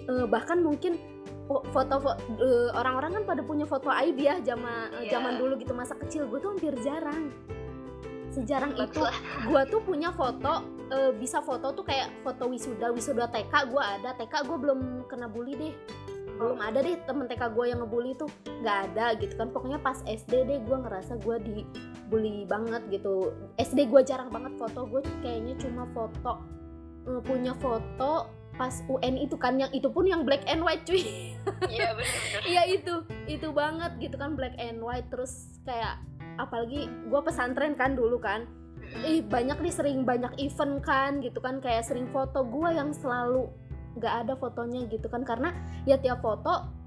Eh, 0.01 0.25
bahkan 0.25 0.57
mungkin 0.57 0.97
fo- 1.45 1.61
foto 1.67 1.95
fo- 1.99 2.17
eh, 2.33 2.69
orang-orang 2.71 3.11
kan 3.13 3.23
pada 3.27 3.41
punya 3.41 3.63
foto 3.63 3.91
aib 3.91 4.15
ya 4.15 4.39
zaman 4.39 4.89
Iya. 4.97 5.11
zaman 5.13 5.37
dulu 5.37 5.53
gitu 5.55 5.71
masa 5.71 5.93
kecil 5.95 6.25
gue 6.25 6.39
tuh 6.39 6.49
hampir 6.49 6.73
jarang 6.79 7.29
sejarang 8.31 8.73
itu 8.79 9.03
gue 9.47 9.61
tuh 9.67 9.81
punya 9.83 10.09
foto 10.15 10.63
eh, 10.91 11.11
bisa 11.15 11.39
foto 11.39 11.71
tuh 11.71 11.83
kayak 11.87 12.11
foto 12.21 12.51
wisuda 12.51 12.91
wisuda 12.91 13.31
TK 13.31 13.53
gue 13.71 13.83
ada. 13.83 14.15
TK 14.19 14.33
gue 14.47 14.57
belum 14.59 14.79
kena 15.07 15.31
bully 15.31 15.55
deh. 15.55 15.73
Belum 16.35 16.57
ada 16.57 16.81
deh 16.81 16.97
temen 17.05 17.27
TK 17.27 17.53
gue 17.53 17.65
yang 17.71 17.79
ngebully 17.83 18.15
tuh. 18.19 18.31
Nggak 18.63 18.77
ada 18.91 19.05
gitu 19.19 19.33
kan. 19.39 19.51
Pokoknya 19.51 19.79
pas 19.79 19.99
SD 20.03 20.47
deh 20.47 20.59
gue 20.63 20.77
ngerasa 20.77 21.19
gue 21.23 21.35
dibully 21.43 22.43
banget 22.47 22.83
gitu. 22.91 23.31
SD 23.59 23.87
gue 23.87 24.01
jarang 24.03 24.31
banget 24.31 24.55
foto. 24.59 24.87
Gue 24.87 25.01
kayaknya 25.23 25.55
cuma 25.59 25.87
foto 25.95 26.43
eh, 27.07 27.21
punya 27.23 27.55
foto 27.59 28.27
pas 28.59 28.83
UN 28.91 29.15
itu 29.15 29.39
kan. 29.39 29.55
Yang 29.59 29.83
itu 29.83 29.87
pun 29.87 30.07
yang 30.07 30.27
black 30.27 30.43
and 30.51 30.63
white 30.63 30.83
cuy. 30.83 31.35
Iya 31.71 31.95
benar-benar. 31.95 32.41
Iya 32.51 32.63
itu, 32.67 32.93
itu 33.25 33.47
banget 33.55 33.91
gitu 34.03 34.15
kan 34.19 34.35
black 34.35 34.55
and 34.59 34.83
white. 34.83 35.07
Terus 35.07 35.55
kayak 35.63 36.10
apalagi 36.39 36.87
gue 36.87 37.21
pesantren 37.23 37.73
kan 37.75 37.95
dulu 37.97 38.21
kan, 38.21 38.47
ih 39.03 39.23
banyak 39.23 39.57
nih 39.59 39.73
sering 39.73 40.03
banyak 40.03 40.31
event 40.39 40.83
kan 40.83 41.19
gitu 41.23 41.39
kan. 41.39 41.59
Kayak 41.59 41.87
sering 41.87 42.07
foto 42.11 42.43
gue 42.45 42.69
yang 42.71 42.91
selalu 42.95 43.49
nggak 43.99 44.13
ada 44.27 44.33
fotonya 44.39 44.87
gitu 44.87 45.07
kan. 45.11 45.23
Karena 45.23 45.51
ya 45.83 45.99
tiap 45.99 46.23
foto 46.23 46.79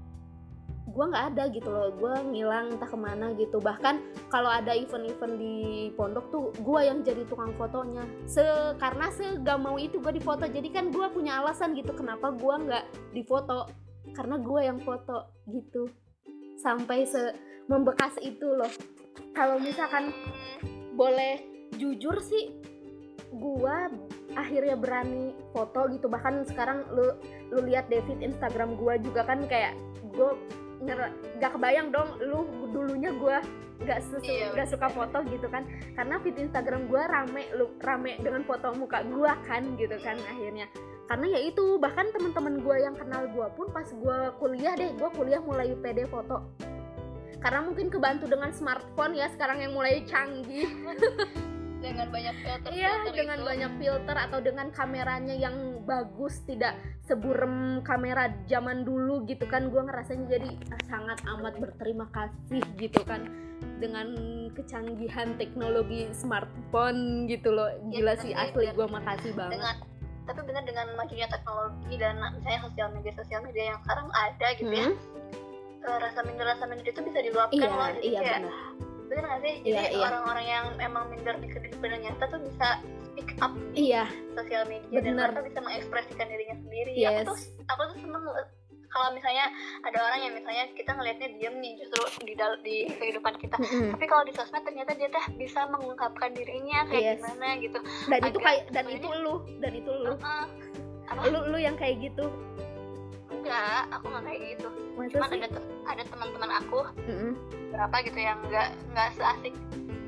gue 0.85 1.05
nggak 1.11 1.35
ada 1.35 1.43
gitu 1.51 1.67
loh. 1.67 1.91
Gue 1.97 2.13
ngilang 2.31 2.77
entah 2.77 2.87
ke 2.87 2.97
mana 2.97 3.35
gitu. 3.35 3.59
Bahkan 3.59 4.29
kalau 4.31 4.47
ada 4.47 4.71
event-event 4.71 5.35
di 5.35 5.55
pondok 5.97 6.25
tuh 6.31 6.45
gue 6.61 6.79
yang 6.85 7.03
jadi 7.03 7.25
tukang 7.27 7.51
fotonya. 7.59 8.05
Se 8.29 8.45
karena 8.79 9.11
se 9.11 9.41
gak 9.43 9.59
mau 9.59 9.75
itu 9.75 9.99
gue 9.99 10.13
difoto. 10.15 10.47
Jadi 10.47 10.71
kan 10.71 10.93
gue 10.93 11.07
punya 11.11 11.43
alasan 11.43 11.75
gitu 11.75 11.91
kenapa 11.91 12.31
gue 12.31 12.55
nggak 12.69 12.85
difoto. 13.11 13.67
Karena 14.15 14.39
gue 14.39 14.61
yang 14.63 14.79
foto 14.79 15.43
gitu. 15.49 15.89
Sampai 16.61 17.03
se 17.03 17.35
membekas 17.65 18.15
itu 18.21 18.45
loh 18.45 18.69
kalau 19.35 19.59
misalkan 19.59 20.15
boleh 20.95 21.43
jujur 21.75 22.15
sih 22.23 22.55
gua 23.35 23.91
akhirnya 24.35 24.79
berani 24.79 25.35
foto 25.51 25.91
gitu. 25.91 26.07
Bahkan 26.07 26.47
sekarang 26.47 26.87
lu 26.91 27.15
lu 27.51 27.59
lihat 27.67 27.91
David 27.91 28.23
Instagram 28.23 28.79
gua 28.79 28.95
juga 28.99 29.27
kan 29.27 29.43
kayak 29.47 29.75
gua 30.15 30.39
nggak 30.83 31.51
kebayang 31.55 31.91
dong 31.91 32.19
lu 32.19 32.47
dulunya 32.71 33.11
gua 33.15 33.39
nggak 33.75 33.99
susu 34.07 34.31
Iya, 34.31 34.55
nggak 34.55 34.69
suka 34.71 34.87
foto 34.87 35.19
gitu 35.27 35.47
kan. 35.51 35.67
Karena 35.99 36.15
feed 36.23 36.39
Instagram 36.39 36.87
gua 36.87 37.07
rame 37.11 37.43
lu 37.59 37.75
rame 37.83 38.15
dengan 38.23 38.43
foto 38.47 38.71
muka 38.75 39.03
gua 39.11 39.35
kan 39.43 39.75
gitu 39.75 39.95
kan 39.99 40.15
akhirnya. 40.31 40.71
Karena 41.05 41.25
ya 41.37 41.39
itu 41.43 41.77
bahkan 41.77 42.07
teman-teman 42.15 42.63
gua 42.63 42.79
yang 42.79 42.95
kenal 42.95 43.27
gua 43.35 43.51
pun 43.51 43.67
pas 43.75 43.87
gua 43.99 44.31
kuliah 44.39 44.73
deh 44.79 44.95
gua 44.95 45.11
kuliah 45.11 45.43
mulai 45.43 45.75
pede 45.75 46.07
foto 46.07 46.47
karena 47.45 47.61
mungkin 47.61 47.93
kebantu 47.93 48.25
dengan 48.25 48.49
smartphone 48.49 49.13
ya 49.13 49.29
sekarang 49.29 49.61
yang 49.61 49.77
mulai 49.77 50.01
canggih 50.09 50.65
dengan 51.85 52.09
banyak 52.09 52.35
filter 52.41 52.69
Iya, 52.73 52.93
dengan 53.13 53.39
banyak 53.45 53.71
filter 53.77 54.15
atau 54.17 54.39
dengan 54.41 54.73
kameranya 54.73 55.37
yang 55.37 55.85
bagus, 55.85 56.41
tidak 56.49 56.73
seburem 57.05 57.85
kamera 57.85 58.33
zaman 58.49 58.81
dulu 58.81 59.21
gitu 59.29 59.45
kan. 59.45 59.69
Gua 59.69 59.85
ngerasanya 59.85 60.25
jadi 60.25 60.49
ah, 60.73 60.81
sangat 60.89 61.21
amat 61.37 61.61
berterima 61.61 62.09
kasih 62.09 62.65
gitu 62.81 63.05
kan 63.05 63.29
dengan 63.77 64.17
kecanggihan 64.57 65.37
teknologi 65.37 66.09
smartphone 66.09 67.29
gitu 67.29 67.53
loh. 67.53 67.69
Iya, 67.93 68.01
Gila 68.01 68.13
bener 68.17 68.23
sih 68.25 68.31
asli 68.33 68.65
gua 68.73 68.87
makasih 68.89 69.31
banget. 69.37 69.61
dengan 69.61 69.75
tapi 70.25 70.41
benar 70.41 70.65
dengan 70.65 70.89
majunya 70.97 71.29
teknologi 71.29 72.01
dan 72.01 72.17
misalnya 72.17 72.65
sosial 72.65 72.89
media 72.97 73.13
sosial 73.13 73.45
media 73.45 73.63
yang 73.69 73.79
sekarang 73.85 74.09
ada 74.09 74.47
gitu 74.57 74.73
ya 74.73 74.89
Hmm? 75.87 76.01
rasa 76.01 76.19
minder 76.21 76.45
rasa 76.45 76.63
minder 76.65 76.85
itu 76.85 77.01
bisa 77.01 77.19
diluapkan 77.19 77.57
Iya, 77.57 77.69
loh 77.69 77.87
jadi 77.91 78.01
iya 78.03 78.19
kayak 78.19 78.39
benar. 78.39 78.53
bener 79.05 79.23
nggak 79.23 79.41
sih 79.41 79.55
Iya, 79.61 79.75
jadi 79.75 79.87
iya. 79.91 80.03
orang-orang 80.03 80.45
yang 80.45 80.65
emang 80.79 81.03
minder 81.07 81.35
di 81.35 81.47
kehidupan 81.47 81.89
nyata 81.95 82.23
tuh 82.25 82.39
bisa 82.41 82.67
speak 83.05 83.29
up 83.39 83.53
Iya, 83.71 84.03
sosial 84.33 84.63
media 84.65 84.89
dan 84.95 85.03
Bener. 85.07 85.29
mereka 85.29 85.41
bisa 85.43 85.59
mengekspresikan 85.59 86.25
dirinya 86.25 86.55
sendiri 86.57 86.91
Yes. 86.91 87.07
aku 87.07 87.21
tuh 87.27 87.37
aku 87.65 87.81
tuh 87.85 87.97
seneng 87.99 88.23
kalau 88.87 89.11
misalnya 89.11 89.51
ada 89.83 89.99
orang 89.99 90.19
yang 90.21 90.33
misalnya 90.33 90.71
kita 90.71 90.87
ngelihatnya 90.89 91.27
diem 91.29 91.55
nih 91.59 91.73
justru 91.77 91.99
di 92.23 92.33
dal- 92.33 92.61
di 92.61 92.87
kehidupan 92.89 93.35
kita 93.35 93.59
Mm-mm. 93.59 93.91
tapi 93.91 94.05
kalau 94.07 94.23
di 94.23 94.31
sosmed 94.31 94.63
ternyata 94.63 94.95
dia 94.95 95.11
teh 95.11 95.25
bisa 95.35 95.67
mengungkapkan 95.67 96.31
dirinya 96.31 96.87
kayak 96.87 97.03
Yes. 97.05 97.19
gimana 97.19 97.47
gitu 97.59 97.77
dan 98.07 98.19
itu 98.21 98.29
agak 98.31 98.41
kayak 98.41 98.63
dan 98.71 98.85
itu 98.87 99.07
lu, 99.13 99.35
dan 99.59 99.71
itu 99.73 99.91
lu. 99.91 100.13
Heeh. 100.15 100.45
apa 101.05 101.21
Lu 101.27 101.39
lu 101.45 101.57
yang 101.59 101.75
kayak 101.75 102.01
gitu. 102.01 102.25
Enggak 103.45 103.81
aku 103.91 104.05
nggak 104.07 104.23
kayak 104.23 104.39
gitu 104.49 104.67
Masa 104.95 105.09
cuman 105.11 105.27
sih? 105.27 105.37
ada 105.37 105.47
te- 105.51 105.67
ada 105.85 106.03
teman-teman 106.03 106.51
aku 106.55 106.79
Mm-mm. 107.03 107.31
berapa 107.69 107.95
gitu 108.03 108.19
yang 108.19 108.37
nggak 108.43 108.67
nggak 108.89 109.09
seasik 109.13 109.53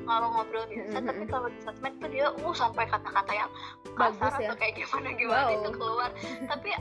kalau 0.02 0.28
ngobrol 0.30 0.64
biasa 0.66 0.90
Mm-mm. 0.94 1.06
tapi 1.06 1.22
kalau 1.26 1.48
di 1.48 1.60
sosmed 1.60 1.94
tuh 1.96 2.08
dia 2.08 2.26
uh 2.28 2.52
sampai 2.52 2.84
kata-kata 2.84 3.32
yang 3.32 3.50
Bagus 3.94 4.18
kasar 4.18 4.38
ya. 4.38 4.46
atau 4.46 4.56
kayak 4.56 4.74
gimana 4.76 5.08
gimana 5.12 5.42
Wow. 5.44 5.54
itu 5.54 5.70
keluar 5.72 6.10
tapi 6.46 6.68
ya, 6.68 6.80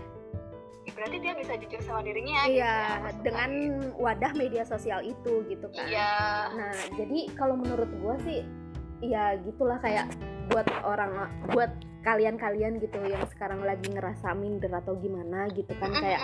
berarti 0.90 1.18
dia 1.20 1.34
bisa 1.36 1.54
jujur 1.56 1.82
sama 1.84 2.02
dirinya 2.02 2.40
gitu 2.42 2.58
iya 2.58 2.66
ya, 2.66 2.96
maksudnya. 2.98 3.22
dengan 3.22 3.52
wadah 3.96 4.32
media 4.34 4.64
sosial 4.64 5.00
itu 5.02 5.34
gitu 5.46 5.68
kan 5.70 5.86
iya 5.86 6.14
Nah, 6.50 6.74
jadi 6.92 7.20
kalau 7.34 7.54
menurut 7.56 7.92
gua 8.00 8.18
sih 8.20 8.42
ya 8.98 9.38
gitulah 9.40 9.78
kayak 9.78 10.10
buat 10.48 10.66
orang 10.82 11.12
buat 11.48 11.70
kalian-kalian 12.02 12.80
gitu 12.80 12.98
yang 13.04 13.22
sekarang 13.28 13.62
lagi 13.62 13.84
ngerasa 13.86 14.32
minder 14.32 14.72
atau 14.72 14.96
gimana 14.96 15.46
gitu 15.52 15.70
kan 15.76 15.92
kayak 15.94 16.24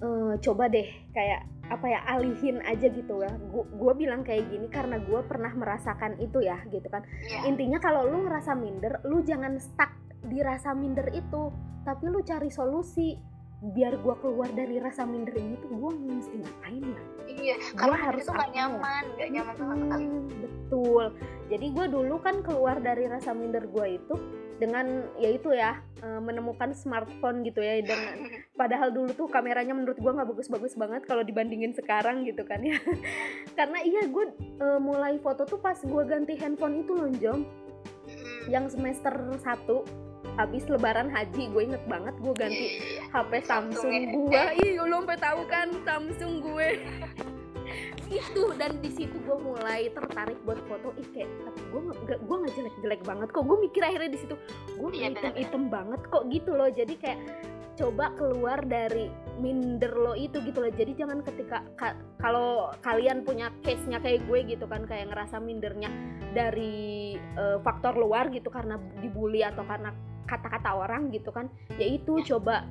eh, 0.00 0.34
coba 0.40 0.64
deh 0.66 0.88
kayak 1.12 1.44
apa 1.70 1.86
ya 1.86 2.00
alihin 2.10 2.58
aja 2.66 2.90
gitu 2.90 3.22
ya. 3.22 3.30
Gua, 3.48 3.62
gua 3.70 3.92
bilang 3.94 4.26
kayak 4.26 4.50
gini 4.50 4.66
karena 4.66 4.98
gua 4.98 5.22
pernah 5.22 5.54
merasakan 5.54 6.18
itu 6.18 6.42
ya 6.42 6.58
gitu 6.66 6.88
kan. 6.90 7.06
Iya. 7.22 7.46
Intinya 7.46 7.78
kalau 7.78 8.10
lu 8.10 8.26
ngerasa 8.26 8.58
minder, 8.58 8.98
lu 9.06 9.22
jangan 9.22 9.54
stuck 9.62 9.94
di 10.20 10.42
rasa 10.42 10.74
minder 10.74 11.06
itu, 11.14 11.54
tapi 11.86 12.10
lu 12.10 12.20
cari 12.20 12.50
solusi 12.50 13.14
biar 13.60 14.00
gua 14.00 14.16
keluar 14.18 14.48
dari 14.50 14.80
rasa 14.80 15.04
minder 15.04 15.36
ini 15.36 15.54
tuh 15.60 15.68
gua 15.76 15.92
mesti 15.92 16.32
ngapain 16.40 16.80
ya? 16.80 17.02
iya 17.30 17.54
Gua 17.76 17.76
karena 17.76 17.96
harus 18.00 18.04
harus 18.08 18.24
itu 18.24 18.32
apa 18.32 18.44
ya? 18.44 18.50
nyaman 18.56 19.04
nggak 19.14 19.30
nyaman 19.30 19.54
sama 19.54 19.74
sekali 19.78 20.04
Hmm, 20.10 20.26
betul. 20.42 21.04
Jadi 21.50 21.66
gue 21.70 21.86
dulu 21.86 22.14
kan 22.18 22.36
keluar 22.40 22.76
dari 22.80 23.04
rasa 23.06 23.30
minder 23.30 23.64
gue 23.66 23.86
itu 24.00 24.14
dengan 24.60 25.08
yaitu 25.16 25.56
ya 25.56 25.80
eh, 26.04 26.20
menemukan 26.20 26.76
smartphone 26.76 27.40
gitu 27.42 27.64
ya 27.64 27.80
dengan 27.80 28.28
padahal 28.60 28.92
dulu 28.92 29.16
tuh 29.16 29.26
kameranya 29.26 29.72
menurut 29.72 29.96
gue 29.96 30.12
nggak 30.12 30.28
bagus-bagus 30.28 30.76
banget 30.76 31.08
kalau 31.08 31.24
dibandingin 31.24 31.72
sekarang 31.72 32.28
gitu 32.28 32.44
kan 32.44 32.60
ya. 32.60 32.76
Karena 33.58 33.80
iya 33.80 34.04
gue 34.04 34.24
eh, 34.60 34.78
mulai 34.78 35.16
foto 35.18 35.48
tuh 35.48 35.56
pas 35.58 35.80
gue 35.80 36.02
ganti 36.04 36.36
handphone 36.36 36.84
itu 36.84 36.92
loh 36.92 37.08
Jom 37.16 37.40
yang 38.46 38.68
semester 38.68 39.12
1 39.32 39.40
habis 40.36 40.64
lebaran 40.68 41.10
haji 41.10 41.50
gue 41.50 41.62
inget 41.64 41.84
banget 41.84 42.14
gue 42.16 42.34
ganti 42.36 42.64
Iya, 42.64 42.70
iya, 42.70 43.02
iya. 43.02 43.02
HP 43.12 43.32
Samsung 43.44 43.92
ya. 43.92 44.08
gua 44.14 44.44
iya 44.56 44.82
lu 44.84 44.96
sampai 45.02 45.18
tahu 45.18 45.40
kan 45.48 45.68
Samsung 45.82 46.32
gue 46.40 46.68
itu 48.10 48.42
dan 48.58 48.78
di 48.82 48.90
situ 48.90 49.16
gue 49.22 49.36
mulai 49.38 49.90
tertarik 49.94 50.38
buat 50.42 50.58
foto. 50.66 50.90
Ih 50.98 51.08
kayak 51.14 51.30
tapi 51.46 51.60
gue 51.70 51.80
nggak 51.80 52.18
gue 52.26 52.36
nggak 52.42 52.52
jelek 52.58 52.76
jelek 52.82 53.02
banget 53.06 53.28
kok. 53.30 53.42
Gue 53.46 53.58
mikir 53.62 53.82
akhirnya 53.86 54.10
di 54.10 54.20
situ 54.20 54.34
gue 54.74 54.90
Iya, 54.90 55.14
benar-benar. 55.14 55.34
hitam 55.38 55.64
banget 55.70 56.00
kok 56.10 56.22
gitu 56.28 56.50
loh. 56.54 56.70
Jadi 56.70 56.94
kayak 56.98 57.18
coba 57.78 58.12
keluar 58.12 58.60
dari 58.60 59.08
minder 59.40 59.94
lo 59.96 60.12
itu 60.12 60.36
gitu 60.44 60.60
loh. 60.60 60.68
Jadi 60.68 60.92
jangan 60.98 61.24
ketika 61.24 61.64
ka- 61.78 61.96
kalau 62.20 62.68
kalian 62.84 63.24
punya 63.24 63.48
case 63.64 63.80
nya 63.88 64.02
kayak 64.02 64.26
gue 64.28 64.44
gitu 64.44 64.68
kan 64.68 64.84
kayak 64.84 65.08
ngerasa 65.08 65.40
mindernya 65.40 65.88
dari 66.36 67.16
eh, 67.16 67.58
faktor 67.64 67.96
luar 67.96 68.28
gitu 68.28 68.52
karena 68.52 68.76
dibully 69.00 69.40
atau 69.40 69.64
karena 69.64 69.94
kata-kata 70.28 70.70
orang 70.78 71.10
gitu 71.10 71.34
kan 71.34 71.50
yaitu 71.74 72.22
coba 72.22 72.62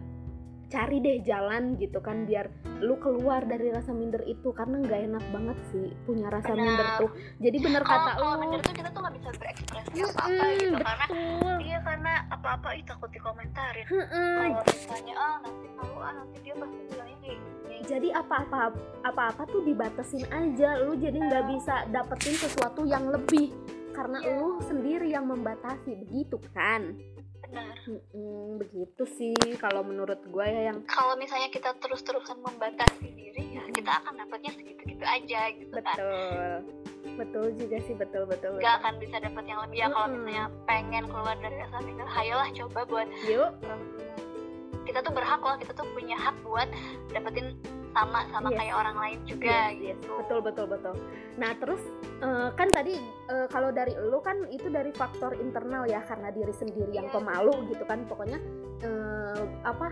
cari 0.70 0.98
deh 1.02 1.18
jalan 1.26 1.74
gitu 1.76 1.98
kan 1.98 2.24
biar 2.24 2.46
lu 2.80 2.96
keluar 3.02 3.42
dari 3.42 3.74
rasa 3.74 3.90
minder 3.90 4.22
itu 4.24 4.54
karena 4.54 4.80
nggak 4.80 5.02
enak 5.10 5.26
banget 5.34 5.58
sih 5.74 5.90
punya 6.06 6.30
rasa 6.30 6.54
Benar. 6.54 6.62
minder 6.62 6.88
tuh. 7.02 7.10
Jadi 7.42 7.58
bener 7.58 7.82
kalau 7.82 7.98
kata 8.00 8.12
kalau 8.16 8.30
lu. 8.30 8.42
minder 8.46 8.60
tuh 8.62 8.74
kita 8.78 8.90
tuh 8.90 9.02
nggak 9.02 9.16
bisa 9.18 9.30
berekspresi 9.36 9.98
apa 10.00 10.22
apa 10.22 10.46
gitu 10.54 10.78
karena 10.78 11.06
betul. 11.10 11.56
iya 11.66 11.80
karena 11.82 12.14
apa-apa 12.30 12.70
ih 12.78 12.84
takut 12.86 13.10
dikomentarin. 13.10 13.86
Mm-mm. 13.90 14.38
kalau 14.40 14.64
misalnya 14.64 15.14
ah 15.18 15.36
nanti 15.42 15.68
kalau 15.74 15.98
ah 16.00 16.14
nanti 16.14 16.38
dia 16.40 16.54
pasti 16.56 16.80
bilangnya 16.86 17.18
kayak 17.20 17.38
gini. 17.42 17.78
Jadi 17.90 18.08
apa-apa 18.14 18.60
apa-apa 19.02 19.42
tuh 19.50 19.62
dibatasin 19.66 20.26
aja. 20.30 20.70
Lu 20.86 20.94
jadi 20.94 21.18
nggak 21.18 21.46
bisa 21.50 21.76
dapetin 21.90 22.36
sesuatu 22.38 22.86
yang 22.86 23.10
lebih 23.10 23.50
karena 23.90 24.22
Iya. 24.22 24.38
lu 24.38 24.62
sendiri 24.64 25.08
yang 25.10 25.26
membatasi 25.28 25.92
begitu 25.98 26.40
kan 26.54 26.96
benar. 27.50 27.76
Mm-mm, 27.90 28.62
begitu 28.62 29.04
sih 29.18 29.36
kalau 29.58 29.82
menurut 29.82 30.22
gue 30.22 30.46
ya 30.46 30.70
yang 30.70 30.86
kalau 30.86 31.18
misalnya 31.18 31.50
kita 31.50 31.74
terus-terusan 31.82 32.38
membatasi 32.46 33.10
diri 33.10 33.58
ya 33.58 33.64
kita 33.74 33.92
akan 34.06 34.14
dapatnya 34.22 34.52
segitu-gitu 34.54 35.06
aja 35.06 35.42
gitu 35.58 35.78
kan. 35.82 35.98
Betul. 35.98 36.54
Betul 37.20 37.46
juga 37.60 37.78
sih 37.84 37.96
betul 37.98 38.24
betul, 38.30 38.60
nggak 38.60 38.64
betul. 38.64 38.82
akan 38.86 38.94
bisa 39.02 39.16
dapat 39.20 39.44
yang 39.50 39.60
lebih. 39.66 39.78
Ya 39.82 39.88
kalau 39.90 40.08
Mm-mm. 40.08 40.24
misalnya 40.24 40.46
pengen 40.70 41.04
keluar 41.10 41.36
dari 41.42 41.58
rasa 41.60 41.78
minder 41.84 42.10
hayolah 42.10 42.50
coba 42.54 42.80
buat 42.86 43.08
yuk. 43.28 43.52
kita 44.90 45.06
tuh 45.06 45.14
berhak 45.14 45.38
loh 45.38 45.54
kita 45.62 45.72
tuh 45.78 45.86
punya 45.94 46.18
hak 46.18 46.34
buat 46.42 46.66
dapetin 47.14 47.54
sama 47.92 48.20
sama 48.30 48.48
Yes. 48.48 48.60
kayak 48.60 48.76
orang 48.78 48.98
lain 48.98 49.20
juga 49.26 49.46
Yes, 49.46 49.74
yes. 49.74 49.80
gitu 49.96 50.10
betul 50.16 50.40
betul 50.42 50.66
betul. 50.68 50.94
Nah 51.36 51.52
terus 51.56 51.82
eh, 52.20 52.50
kan 52.52 52.68
tadi 52.70 52.96
eh, 53.26 53.48
kalau 53.48 53.70
dari 53.70 53.94
lu 53.96 54.20
kan 54.20 54.46
itu 54.48 54.68
dari 54.68 54.92
faktor 54.92 55.34
internal 55.36 55.84
ya 55.84 56.02
karena 56.02 56.30
diri 56.30 56.52
sendiri 56.52 56.92
yang 56.92 57.06
Iya. 57.06 57.16
pemalu 57.16 57.54
gitu 57.68 57.84
kan 57.84 58.06
pokoknya 58.06 58.40
eh, 58.80 59.42
apa 59.64 59.88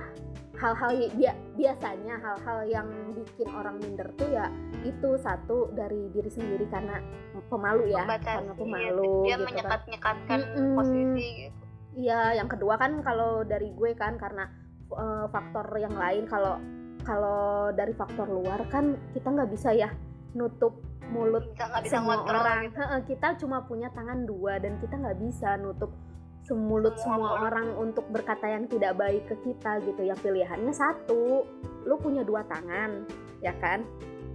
hal-hal 0.55 0.91
y- 0.91 1.13
bia- 1.13 1.37
biasanya 1.53 2.17
hal-hal 2.17 2.59
yang 2.65 2.87
bikin 3.13 3.45
orang 3.51 3.77
minder 3.77 4.09
tuh 4.13 4.25
ya 4.27 4.49
itu 4.81 5.13
satu 5.15 5.69
dari 5.71 6.09
diri 6.09 6.27
sendiri 6.27 6.65
karena 6.65 6.97
pemalu 7.45 7.87
ya 7.87 8.01
Membatasi, 8.01 8.25
karena 8.41 8.49
ya, 8.49 8.57
pemalu 8.57 9.11
dia 9.21 9.29
gitu 9.29 9.37
kan. 9.37 9.45
menyekat-nyekatkan 9.45 10.39
Mm-mm. 10.47 10.73
posisi 10.73 11.25
gitu 11.43 11.55
Iya, 11.97 12.37
yang 12.37 12.45
kedua 12.45 12.77
kan 12.77 13.01
kalau 13.01 13.41
dari 13.41 13.69
gue 13.69 13.93
kan 13.93 14.17
karena 14.17 14.45
eh, 14.87 15.25
faktor 15.27 15.65
yang 15.75 15.93
lain 15.93 16.25
kalau 16.25 16.57
kalau 17.05 17.73
dari 17.75 17.93
faktor 17.93 18.29
luar 18.29 18.65
kan 18.69 18.97
kita 19.13 19.29
nggak 19.29 19.49
bisa 19.51 19.73
ya 19.73 19.89
nutup 20.37 20.77
mulut 21.07 21.55
bisa 21.55 21.65
nggak 21.71 21.83
bisa 21.87 21.97
semua 21.99 22.15
orang. 22.23 22.59
gitu. 22.67 22.81
Kita 23.15 23.27
cuma 23.39 23.57
punya 23.63 23.89
tangan 23.95 24.27
dua 24.27 24.59
dan 24.59 24.75
kita 24.83 24.95
nggak 24.99 25.17
bisa 25.23 25.55
nutup 25.59 25.91
semulut 26.47 26.95
Semua 26.95 27.19
semua 27.19 27.29
orang. 27.43 27.67
untuk 27.75 28.07
berkata 28.07 28.47
yang 28.47 28.71
tidak 28.71 28.95
baik 28.95 29.27
ke 29.27 29.35
kita 29.43 29.83
gitu 29.83 30.01
ya. 30.03 30.15
Pilihannya 30.15 30.71
satu 30.71 31.43
lu 31.83 31.95
punya 31.99 32.23
dua 32.23 32.43
tangan 32.47 33.07
ya 33.43 33.55
kan? 33.59 33.83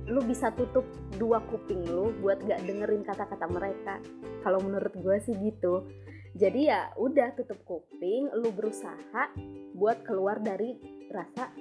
Lu 0.09 0.21
bisa 0.25 0.51
tutup 0.53 0.85
dua 1.17 1.41
kuping 1.47 1.87
lu 1.87 2.13
buat 2.21 2.43
gak 2.45 2.67
dengerin 2.67 3.07
kata-kata 3.07 3.47
mereka. 3.49 3.95
Kalau 4.43 4.61
menurut 4.61 4.93
gue 4.93 5.17
sih 5.25 5.37
gitu. 5.41 5.89
Jadi 6.33 6.73
ya 6.73 6.91
udah 6.97 7.37
tutup 7.37 7.61
kuping 7.69 8.33
lu 8.33 8.49
berusaha 8.57 9.29
buat 9.77 10.01
keluar 10.05 10.41
dari 10.41 10.81
rasa 11.13 11.53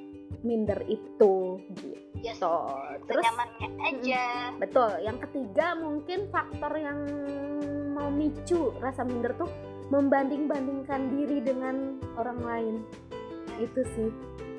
minder 0.41 0.79
itu 0.89 1.61
gitu 1.77 1.97
Yes, 2.21 2.37
terus 3.09 3.25
senyamannya 3.25 3.69
aja 3.81 4.25
Betul. 4.61 4.91
Yang 5.01 5.17
ketiga 5.25 5.73
mungkin 5.73 6.29
faktor 6.29 6.73
yang 6.77 6.99
mau 7.97 8.13
micu 8.13 8.77
rasa 8.77 9.01
minder 9.01 9.33
tuh 9.41 9.49
membanding-bandingkan 9.89 11.11
diri 11.17 11.41
dengan 11.41 11.97
orang 12.15 12.39
lain. 12.45 12.75
Itu 13.57 13.81
sih. 13.97 14.09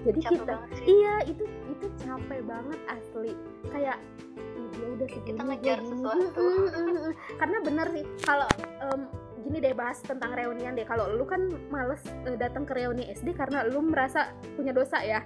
Jadi 0.02 0.18
capek 0.26 0.34
kita 0.42 0.54
sih 0.74 0.84
iya 0.90 1.14
itu 1.30 1.44
itu 1.46 1.86
capek 2.02 2.40
banget 2.42 2.80
asli. 2.90 3.32
Kayak 3.70 4.02
"Ih, 4.34 4.68
dia 4.74 4.88
udah 4.98 5.08
segini 5.08 5.38
kita 5.38 5.42
ngejar 5.46 5.78
gini." 5.78 5.90
sesuatu. 5.94 6.42
Mm, 6.42 6.58
mm, 6.58 6.68
mm, 6.74 6.98
mm. 6.98 7.12
Karena 7.38 7.58
bener 7.62 7.86
sih 7.94 8.04
kalau 8.26 8.48
em, 8.58 9.00
gini 9.46 9.58
deh 9.62 9.74
bahas 9.78 9.98
tentang 10.02 10.34
reunian 10.34 10.74
deh. 10.74 10.82
Kalau 10.82 11.06
lu 11.14 11.22
kan 11.22 11.46
males 11.70 12.02
eh, 12.26 12.34
datang 12.34 12.66
ke 12.66 12.74
reuni 12.74 13.06
SD 13.14 13.38
karena 13.38 13.62
lu 13.62 13.78
merasa 13.86 14.34
punya 14.58 14.74
dosa 14.74 14.98
ya. 15.06 15.22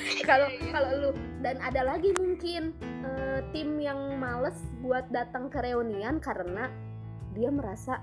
kalau 0.28 0.48
kalau 0.70 0.90
lu 0.98 1.10
dan 1.40 1.56
ada 1.60 1.82
lagi 1.84 2.10
mungkin 2.16 2.72
eh, 3.02 3.40
tim 3.52 3.76
yang 3.76 4.16
males 4.16 4.56
buat 4.80 5.06
datang 5.10 5.48
ke 5.48 5.58
reunian 5.60 6.18
karena 6.18 6.68
dia 7.32 7.48
merasa 7.48 8.00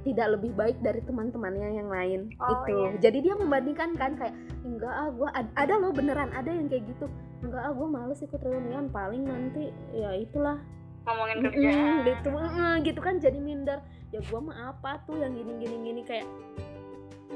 tidak 0.00 0.40
lebih 0.40 0.56
baik 0.56 0.80
dari 0.80 1.04
teman-temannya 1.04 1.76
yang 1.76 1.92
lain 1.92 2.20
Oh, 2.40 2.48
itu 2.64 2.72
iya. 2.72 2.90
jadi 2.98 3.18
dia 3.20 3.34
membandingkan 3.36 3.92
kan 3.94 4.16
kayak 4.16 4.32
enggak 4.64 4.88
ah 4.88 5.12
gua 5.12 5.28
ad- 5.36 5.52
ada 5.54 5.76
loh 5.76 5.92
beneran 5.92 6.32
ada 6.32 6.48
yang 6.48 6.68
kayak 6.68 6.88
gitu. 6.88 7.04
Enggak 7.40 7.68
ah 7.68 7.72
gua 7.72 7.88
males 7.88 8.20
ikut 8.20 8.40
reunian 8.40 8.88
paling 8.88 9.28
nanti 9.28 9.68
ya 9.92 10.16
itulah. 10.16 10.56
Ngomongin 11.04 11.36
Mm-mm, 11.40 11.52
kerjaan. 11.52 12.04
gitu 12.08 12.28
mm, 12.32 12.74
gitu 12.84 13.00
kan 13.00 13.14
jadi 13.20 13.38
minder. 13.40 13.80
Ya 14.08 14.24
gua 14.32 14.40
mah 14.40 14.56
apa 14.72 15.04
tuh 15.04 15.20
yang 15.20 15.36
gini 15.36 15.52
gini 15.60 15.76
gini 15.84 16.00
kayak 16.02 16.24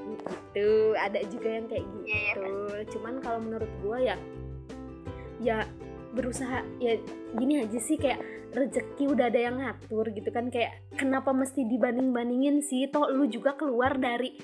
gitu. 0.05 0.69
Ada 0.95 1.21
juga 1.29 1.49
yang 1.49 1.67
kayak 1.67 1.85
gitu 1.85 2.07
Iya, 2.09 2.21
iya, 2.37 2.81
cuman 2.93 3.15
kalau 3.25 3.41
menurut 3.41 3.71
gua 3.81 3.99
ya 4.01 4.17
ya 5.43 5.67
berusaha 6.15 6.63
ya 6.79 6.95
gini 7.35 7.67
aja 7.67 7.79
sih 7.83 7.99
kayak 7.99 8.23
rezeki 8.55 9.11
udah 9.11 9.27
ada 9.27 9.41
yang 9.51 9.59
ngatur 9.59 10.15
gitu 10.15 10.31
kan. 10.31 10.47
Kayak 10.49 10.79
kenapa 10.95 11.35
mesti 11.35 11.67
dibanding 11.67 12.15
bandingin 12.15 12.63
sih? 12.63 12.87
Toh 12.87 13.11
lu 13.11 13.27
juga 13.27 13.59
keluar 13.59 13.99
dari 13.99 14.39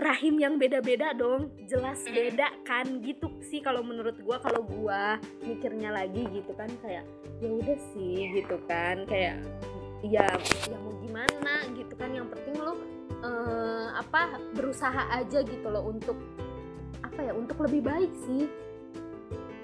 rahim 0.00 0.40
yang 0.40 0.56
beda-beda 0.56 1.12
dong. 1.12 1.52
Jelas 1.68 2.00
Mm. 2.08 2.14
beda 2.16 2.48
kan? 2.64 2.86
Gitu 3.04 3.28
sih 3.44 3.60
kalau 3.60 3.84
menurut 3.84 4.16
gua 4.24 4.40
kalau 4.40 4.64
gua 4.64 5.20
mikirnya 5.44 5.92
lagi 5.92 6.24
gitu 6.32 6.56
kan. 6.56 6.72
Kayak 6.80 7.04
ya 7.44 7.48
udah 7.52 7.78
sih 7.92 8.32
gitu 8.40 8.56
kan. 8.64 9.04
Kayak 9.04 9.44
ya 10.00 10.26
ya 10.66 10.76
mau 10.80 10.96
gimana 11.04 11.68
gitu 11.76 11.92
kan. 12.00 12.08
Yang 12.16 12.32
penting 12.32 12.56
lu 12.56 12.74
eh, 13.22 13.88
apa 13.94 14.38
berusaha 14.52 15.08
aja 15.14 15.40
gitu 15.46 15.66
loh 15.70 15.88
untuk 15.88 16.18
apa 17.02 17.30
ya 17.30 17.32
untuk 17.32 17.62
lebih 17.62 17.82
baik 17.86 18.12
sih. 18.26 18.46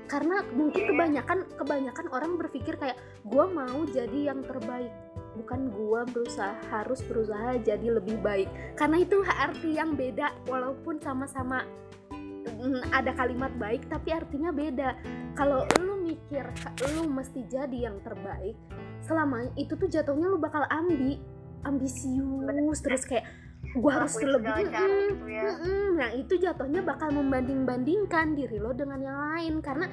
Karena 0.08 0.40
mungkin 0.56 0.88
kebanyakan 0.88 1.38
kebanyakan 1.60 2.06
orang 2.08 2.32
berpikir 2.40 2.80
kayak 2.80 2.96
gua 3.28 3.44
mau 3.44 3.84
jadi 3.84 4.32
yang 4.32 4.40
terbaik. 4.40 4.88
Bukan 5.36 5.68
gua 5.68 6.08
berusaha 6.08 6.56
harus 6.72 7.04
berusaha 7.04 7.60
jadi 7.60 8.00
lebih 8.00 8.16
baik. 8.24 8.48
Karena 8.72 9.04
itu 9.04 9.20
arti 9.20 9.76
yang 9.76 10.00
beda 10.00 10.32
walaupun 10.48 10.96
sama-sama 11.04 11.60
mm, 12.08 12.88
ada 12.88 13.12
kalimat 13.12 13.52
baik 13.60 13.84
tapi 13.92 14.16
artinya 14.16 14.48
beda. 14.48 14.96
Kalau 15.36 15.68
lu 15.84 16.00
mikir 16.08 16.48
lu 16.96 17.04
mesti 17.04 17.44
jadi 17.44 17.92
yang 17.92 18.00
terbaik 18.00 18.56
selama 19.04 19.48
itu 19.56 19.72
tuh 19.76 19.88
jatuhnya 19.88 20.28
lu 20.28 20.40
bakal 20.40 20.64
ambi 20.68 21.20
ambisius 21.64 22.80
terus 22.84 23.04
kayak 23.08 23.26
gua 23.74 24.02
harus 24.02 24.14
lebih 24.18 24.48
Mm-mm. 24.48 24.64
gitu 24.64 25.26
ya. 25.26 25.42
Mm-mm. 25.44 25.86
Nah 25.94 26.10
itu 26.12 26.34
jatuhnya 26.34 26.80
bakal 26.80 27.12
membanding-bandingkan 27.12 28.32
diri 28.32 28.56
lo 28.56 28.72
dengan 28.72 28.98
yang 28.98 29.18
lain 29.18 29.54
karena 29.60 29.86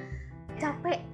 capek 0.56 1.04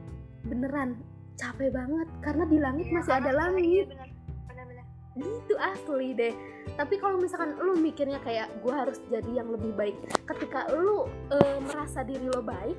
beneran 0.43 0.99
capek 1.35 1.71
banget 1.71 2.09
karena 2.21 2.45
di 2.45 2.59
langit 2.59 2.87
Iya, 2.87 2.95
masih 2.95 3.13
ada 3.13 3.23
karena- 3.25 3.41
langit 3.41 3.65
iya, 3.67 3.85
bener. 3.89 4.09
Bener-bener. 4.47 4.85
itu 5.13 5.55
asli 5.57 6.09
deh 6.13 6.35
tapi 6.73 6.95
kalau 6.97 7.19
misalkan 7.19 7.53
lu 7.59 7.75
mikirnya 7.75 8.17
kayak 8.19 8.49
gue 8.59 8.73
harus 8.73 8.97
jadi 9.07 9.43
yang 9.43 9.51
lebih 9.51 9.75
baik 9.75 9.93
ketika 10.25 10.71
lu 10.73 11.05
eh, 11.29 11.59
merasa 11.61 12.01
diri 12.01 12.25
lo 12.25 12.41
baik 12.41 12.79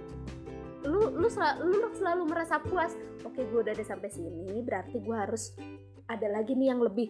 lu 0.83 1.13
lu 1.13 1.27
selalu, 1.27 1.61
lu 1.71 1.87
selalu 1.93 2.23
merasa 2.25 2.57
puas 2.57 2.95
oke 3.21 3.37
gue 3.37 3.59
udah 3.59 3.71
ada 3.71 3.85
sampai 3.85 4.09
sini 4.09 4.59
berarti 4.59 4.97
gue 4.97 5.13
harus 5.13 5.53
ada 6.05 6.27
lagi 6.27 6.53
nih 6.53 6.73
yang 6.73 6.81
lebih 6.81 7.07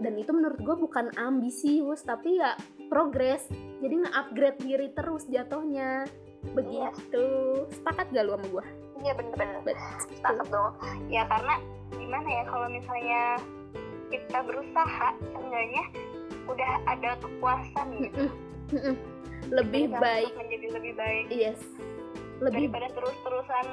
dan 0.00 0.16
itu 0.16 0.32
menurut 0.32 0.60
gue 0.60 0.76
bukan 0.80 1.12
ambisius 1.16 2.00
tapi 2.02 2.40
ya 2.40 2.56
progres. 2.88 3.44
Jadi 3.80 3.94
nge-upgrade 4.04 4.58
diri 4.60 4.88
terus 4.92 5.24
jatuhnya. 5.28 6.04
Begitu. 6.52 7.26
Sepakat 7.68 8.08
gak 8.12 8.24
lu 8.24 8.32
sama 8.36 8.46
gue 8.48 8.64
Iya 9.00 9.12
bener-bener. 9.16 9.60
Sepakat 10.04 10.48
dong. 10.48 10.72
Ya 11.08 11.24
karena 11.28 11.54
gimana 11.92 12.28
ya 12.28 12.42
kalau 12.48 12.68
misalnya 12.68 13.22
kita 14.12 14.38
berusaha 14.44 15.08
seenggaknya 15.20 15.84
udah 16.48 16.70
ada 16.84 17.10
kepuasan 17.20 17.88
gitu. 18.04 18.24
Lebih 19.48 19.92
Berusaha 19.92 20.04
baik. 20.04 20.32
menjadi 20.36 20.66
lebih 20.76 20.92
baik. 20.96 21.24
Yes. 21.32 21.60
Lebih 22.40 22.68
daripada 22.72 22.88
terus-terusan 22.96 23.66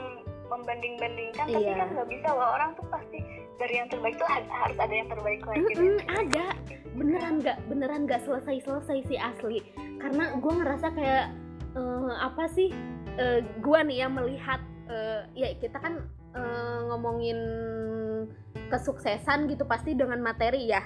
membanding-bandingkan 0.47 1.45
tapi 1.51 1.59
Iya. 1.63 1.75
kan 1.75 1.87
nggak 1.91 2.07
bisa 2.07 2.29
loh. 2.31 2.49
Orang 2.55 2.69
tuh 2.79 2.85
pasti 2.87 3.19
dari 3.57 3.75
yang 3.81 3.89
terbaik 3.89 4.15
tuh 4.21 4.27
ha- 4.29 4.49
harus 4.65 4.77
ada 4.77 4.93
yang 4.93 5.09
terbaik 5.09 5.41
lagi 5.43 5.61
Mm-mm, 5.61 5.95
ada. 6.07 6.45
Beneran 6.93 7.33
nggak 7.41 7.57
beneran 7.69 8.01
nggak 8.05 8.21
selesai 8.23 8.63
selesai 8.63 8.97
sih 9.09 9.19
asli. 9.19 9.59
Karena 9.97 10.33
gue 10.37 10.53
ngerasa 10.53 10.87
kayak 10.93 11.25
eh, 11.75 12.13
apa 12.21 12.43
sih 12.53 12.69
eh, 13.17 13.39
gue 13.43 13.79
nih 13.89 13.97
ya 14.05 14.07
melihat 14.07 14.61
eh, 14.89 15.21
ya 15.33 15.47
kita 15.57 15.77
kan 15.81 16.05
eh, 16.37 16.79
ngomongin 16.89 17.39
kesuksesan 18.69 19.49
gitu 19.49 19.65
pasti 19.65 19.97
dengan 19.97 20.21
materi 20.21 20.69
ya. 20.69 20.81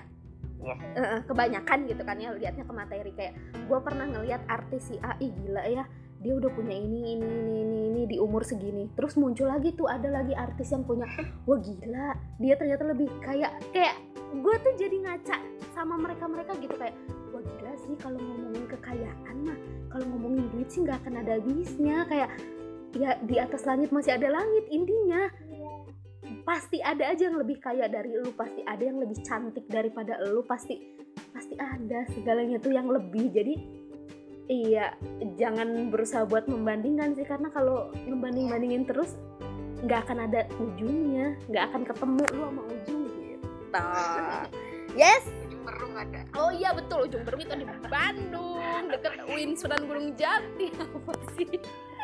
Eh, 0.62 0.78
eh, 1.00 1.20
kebanyakan 1.26 1.90
gitu 1.90 2.02
kan 2.06 2.18
ya 2.20 2.32
liatnya 2.36 2.64
ke 2.64 2.74
materi. 2.74 3.12
Kayak 3.14 3.36
gue 3.68 3.80
pernah 3.84 4.06
ngelihat 4.08 4.42
artis 4.48 4.92
si 4.92 4.96
A 5.04 5.18
ih 5.20 5.32
gila 5.44 5.64
ya 5.68 5.86
dia 6.22 6.38
udah 6.38 6.54
punya 6.54 6.78
ini 6.78 7.18
ini 7.18 7.26
ini 7.34 7.54
ini 7.66 7.78
ini 7.90 8.02
di 8.06 8.18
umur 8.22 8.46
segini. 8.46 8.86
Terus 8.94 9.18
muncul 9.18 9.50
lagi 9.50 9.74
tuh 9.74 9.90
ada 9.90 10.06
lagi 10.06 10.38
artis 10.38 10.70
yang 10.70 10.86
punya 10.86 11.10
wah 11.50 11.58
gila. 11.58 12.14
Dia 12.38 12.54
ternyata 12.62 12.94
lebih 12.94 13.10
kayak 13.26 13.58
kayak 13.74 13.98
gue 14.32 14.56
tuh 14.62 14.74
jadi 14.78 14.96
ngaca 15.02 15.38
sama 15.74 15.98
mereka 15.98 16.30
mereka 16.30 16.54
gitu 16.62 16.78
kayak 16.78 16.94
wah 17.34 17.42
gila 17.42 17.74
sih 17.82 17.98
kalau 17.98 18.22
ngomongin 18.22 18.66
kekayaan 18.70 19.38
mah 19.50 19.58
kalau 19.90 20.06
ngomongin 20.14 20.46
duit 20.54 20.70
sih 20.70 20.86
nggak 20.86 21.02
akan 21.02 21.26
ada 21.26 21.42
habisnya. 21.42 22.06
Kayak 22.06 22.30
ya 22.94 23.18
di 23.26 23.36
atas 23.42 23.66
langit 23.66 23.90
masih 23.90 24.14
ada 24.14 24.30
langit 24.30 24.70
intinya. 24.70 25.26
Pasti 26.46 26.78
ada 26.86 27.02
aja 27.10 27.34
yang 27.34 27.42
lebih 27.42 27.58
kaya 27.58 27.90
dari 27.90 28.14
lu 28.14 28.30
pasti 28.38 28.62
ada 28.62 28.84
yang 28.86 29.02
lebih 29.02 29.18
cantik 29.26 29.66
daripada 29.66 30.22
lu 30.22 30.46
pasti 30.46 30.78
pasti 31.34 31.58
ada 31.58 32.06
segalanya 32.14 32.62
tuh 32.62 32.78
yang 32.78 32.86
lebih. 32.86 33.34
Jadi 33.34 33.81
iya 34.52 34.92
jangan 35.40 35.88
berusaha 35.88 36.28
buat 36.28 36.44
membandingkan 36.52 37.16
sih 37.16 37.24
karena 37.24 37.48
kalau 37.56 37.88
membanding 38.04 38.52
bandingin 38.52 38.84
terus 38.84 39.16
nggak 39.82 40.06
akan 40.06 40.28
ada 40.28 40.46
ujungnya 40.60 41.40
nggak 41.48 41.64
akan 41.72 41.82
ketemu 41.88 42.24
lu 42.36 42.44
sama 42.52 42.62
ujung 42.68 43.02
gitu. 43.08 43.48
Yes. 44.92 45.24
Ujung 45.48 45.64
berung 45.64 45.96
ada. 45.96 46.28
Oh 46.36 46.52
iya 46.52 46.76
betul 46.76 47.08
ujung 47.08 47.24
berung 47.24 47.48
itu 47.48 47.56
di 47.64 47.66
Bandung 47.88 48.92
deket 48.92 49.24
Win 49.32 49.56
Sunan 49.56 49.88
Gunung 49.88 50.12
Jati. 50.20 50.68
Apa 50.76 51.16
sih? 51.40 51.48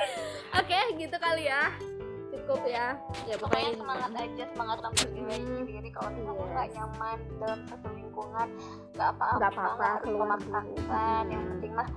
Oke 0.64 0.80
gitu 0.96 1.16
kali 1.20 1.52
ya. 1.52 1.76
Cukup 2.32 2.64
ya. 2.64 2.96
Ya 3.28 3.36
pokoknya 3.36 3.76
pokoknya 3.76 3.76
semangat 3.76 4.12
aja 4.24 4.44
semangat 4.56 4.78
memperbaiki 4.88 5.52
Hmm. 5.52 5.68
diri 5.68 5.90
kalau 5.92 6.10
misalnya 6.16 6.32
Yes. 6.32 6.48
nggak 6.56 6.68
nyaman 6.80 7.18
dalam 7.44 7.60
satu 7.68 7.88
lingkungan 7.92 8.48
nggak 8.96 9.10
apa-apa. 9.12 9.36
Nggak 9.36 9.52
apa-apa, 9.52 9.88
keluar 10.00 10.28
yang 11.28 11.44
penting 11.52 11.72
mah 11.76 11.88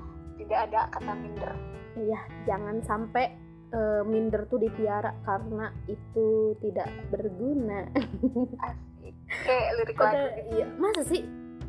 tidak 0.50 0.66
ada 0.66 0.80
kata 0.90 1.12
minder. 1.14 1.54
Iya, 1.94 2.20
jangan 2.42 2.82
sampai 2.82 3.30
eh, 3.70 4.02
minder 4.02 4.50
tuh 4.50 4.58
dipiara 4.58 5.14
karena 5.22 5.70
itu 5.86 6.58
tidak 6.58 6.90
berguna. 7.14 7.86
asik. 8.66 9.14
Kayak 9.46 9.68
lirik 9.78 9.94
lagu. 9.94 10.26
iya, 10.58 10.66
masa 10.74 11.06
sih? 11.06 11.22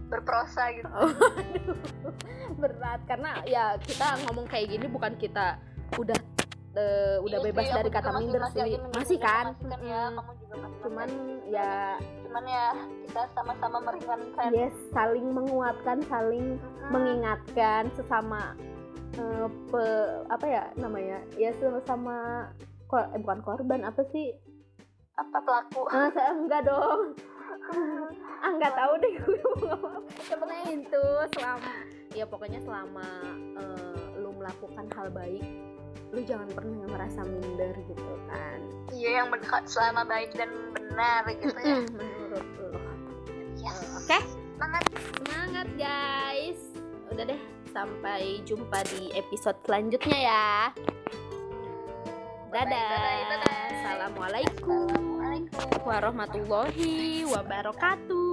Berprosa 0.09 0.73
gitu. 0.73 0.89
Aduh, 0.89 1.77
berat 2.57 3.05
karena 3.05 3.45
ya 3.45 3.77
kita 3.77 4.17
ngomong 4.25 4.49
kayak 4.49 4.73
gini 4.73 4.89
bukan 4.89 5.13
kita 5.21 5.61
udah 6.01 6.17
eh, 6.73 7.17
udah 7.19 7.37
Iya 7.37 7.45
bebas 7.45 7.63
sih, 7.63 7.75
dari 7.75 7.89
kata 7.89 8.09
masih- 8.09 8.19
minder 8.21 8.41
masih 8.41 8.53
sih. 8.55 8.71
minder 8.71 8.91
Masih 8.93 9.17
kan? 9.17 9.45
masih 9.45 9.65
kan 9.67 9.79
ya 9.81 10.01
Mm-mm. 10.01 10.15
kamu 10.15 10.31
juga 10.37 10.55
masih 10.57 10.79
Cuman 10.81 11.09
masih. 11.09 11.37
ya 11.49 11.73
cuman 12.21 12.43
ya 12.45 12.65
kita 13.01 13.21
sama-sama 13.29 13.77
meringankan 13.81 14.49
yes 14.51 14.75
saling 14.89 15.27
menguatkan, 15.29 15.97
saling 16.05 16.47
Mm-mm. 16.55 16.89
mengingatkan 16.89 17.83
sesama 17.91 18.55
eh, 19.13 19.47
pe- 19.67 20.23
apa 20.25 20.45
ya 20.45 20.63
namanya? 20.75 21.19
Ya 21.35 21.51
sesama 21.53 22.47
ko- 22.85 23.03
eh, 23.05 23.19
bukan 23.19 23.39
korban 23.41 23.83
apa 23.83 24.07
sih? 24.07 24.31
apa 25.13 25.37
pelaku 25.37 25.83
Ah, 25.87 26.07
saya 26.09 26.31
enggak 26.31 26.63
dong. 26.63 27.11
ah, 28.39 28.47
enggak 28.47 28.73
tahu 28.73 28.93
deh 28.97 29.13
gue 29.13 29.37
ngomong. 29.37 30.01
Ya 30.23 30.35
pokoknya 30.35 30.65
itu 30.71 31.03
selama 31.29 31.71
ya 32.11 32.25
pokoknya 32.25 32.59
selama 32.61 33.07
eh, 33.53 34.03
lu 34.17 34.31
melakukan 34.31 34.85
hal 34.89 35.07
baik, 35.09 35.43
lu 36.11 36.19
jangan 36.27 36.49
pernah 36.51 36.83
merasa 36.91 37.23
minder 37.23 37.71
gitu 37.87 38.13
kan. 38.27 38.59
iya 38.91 39.23
yang 39.23 39.31
ben- 39.31 39.47
selama 39.63 40.03
baik 40.03 40.35
dan 40.35 40.51
benar 40.75 41.23
gitu 41.31 41.55
ya 41.63 41.77
Menurut 41.87 42.47
lu. 42.59 42.69
Yes. 43.61 43.79
Oke, 43.95 44.19
semangat 44.57 44.83
semangat 44.91 45.67
guys. 45.79 46.59
Udah 47.11 47.23
deh, 47.27 47.41
sampai 47.71 48.41
jumpa 48.43 48.83
di 48.91 49.11
episode 49.15 49.55
selanjutnya 49.63 50.17
ya. 50.17 50.49
Dadah. 52.51 52.67
bye-bye. 52.67 53.71
Assalamualaikum 53.71 54.91
Assalamualaikum 55.31 55.87
warahmatullahi 55.87 57.23
wabarakatuh. 57.23 58.30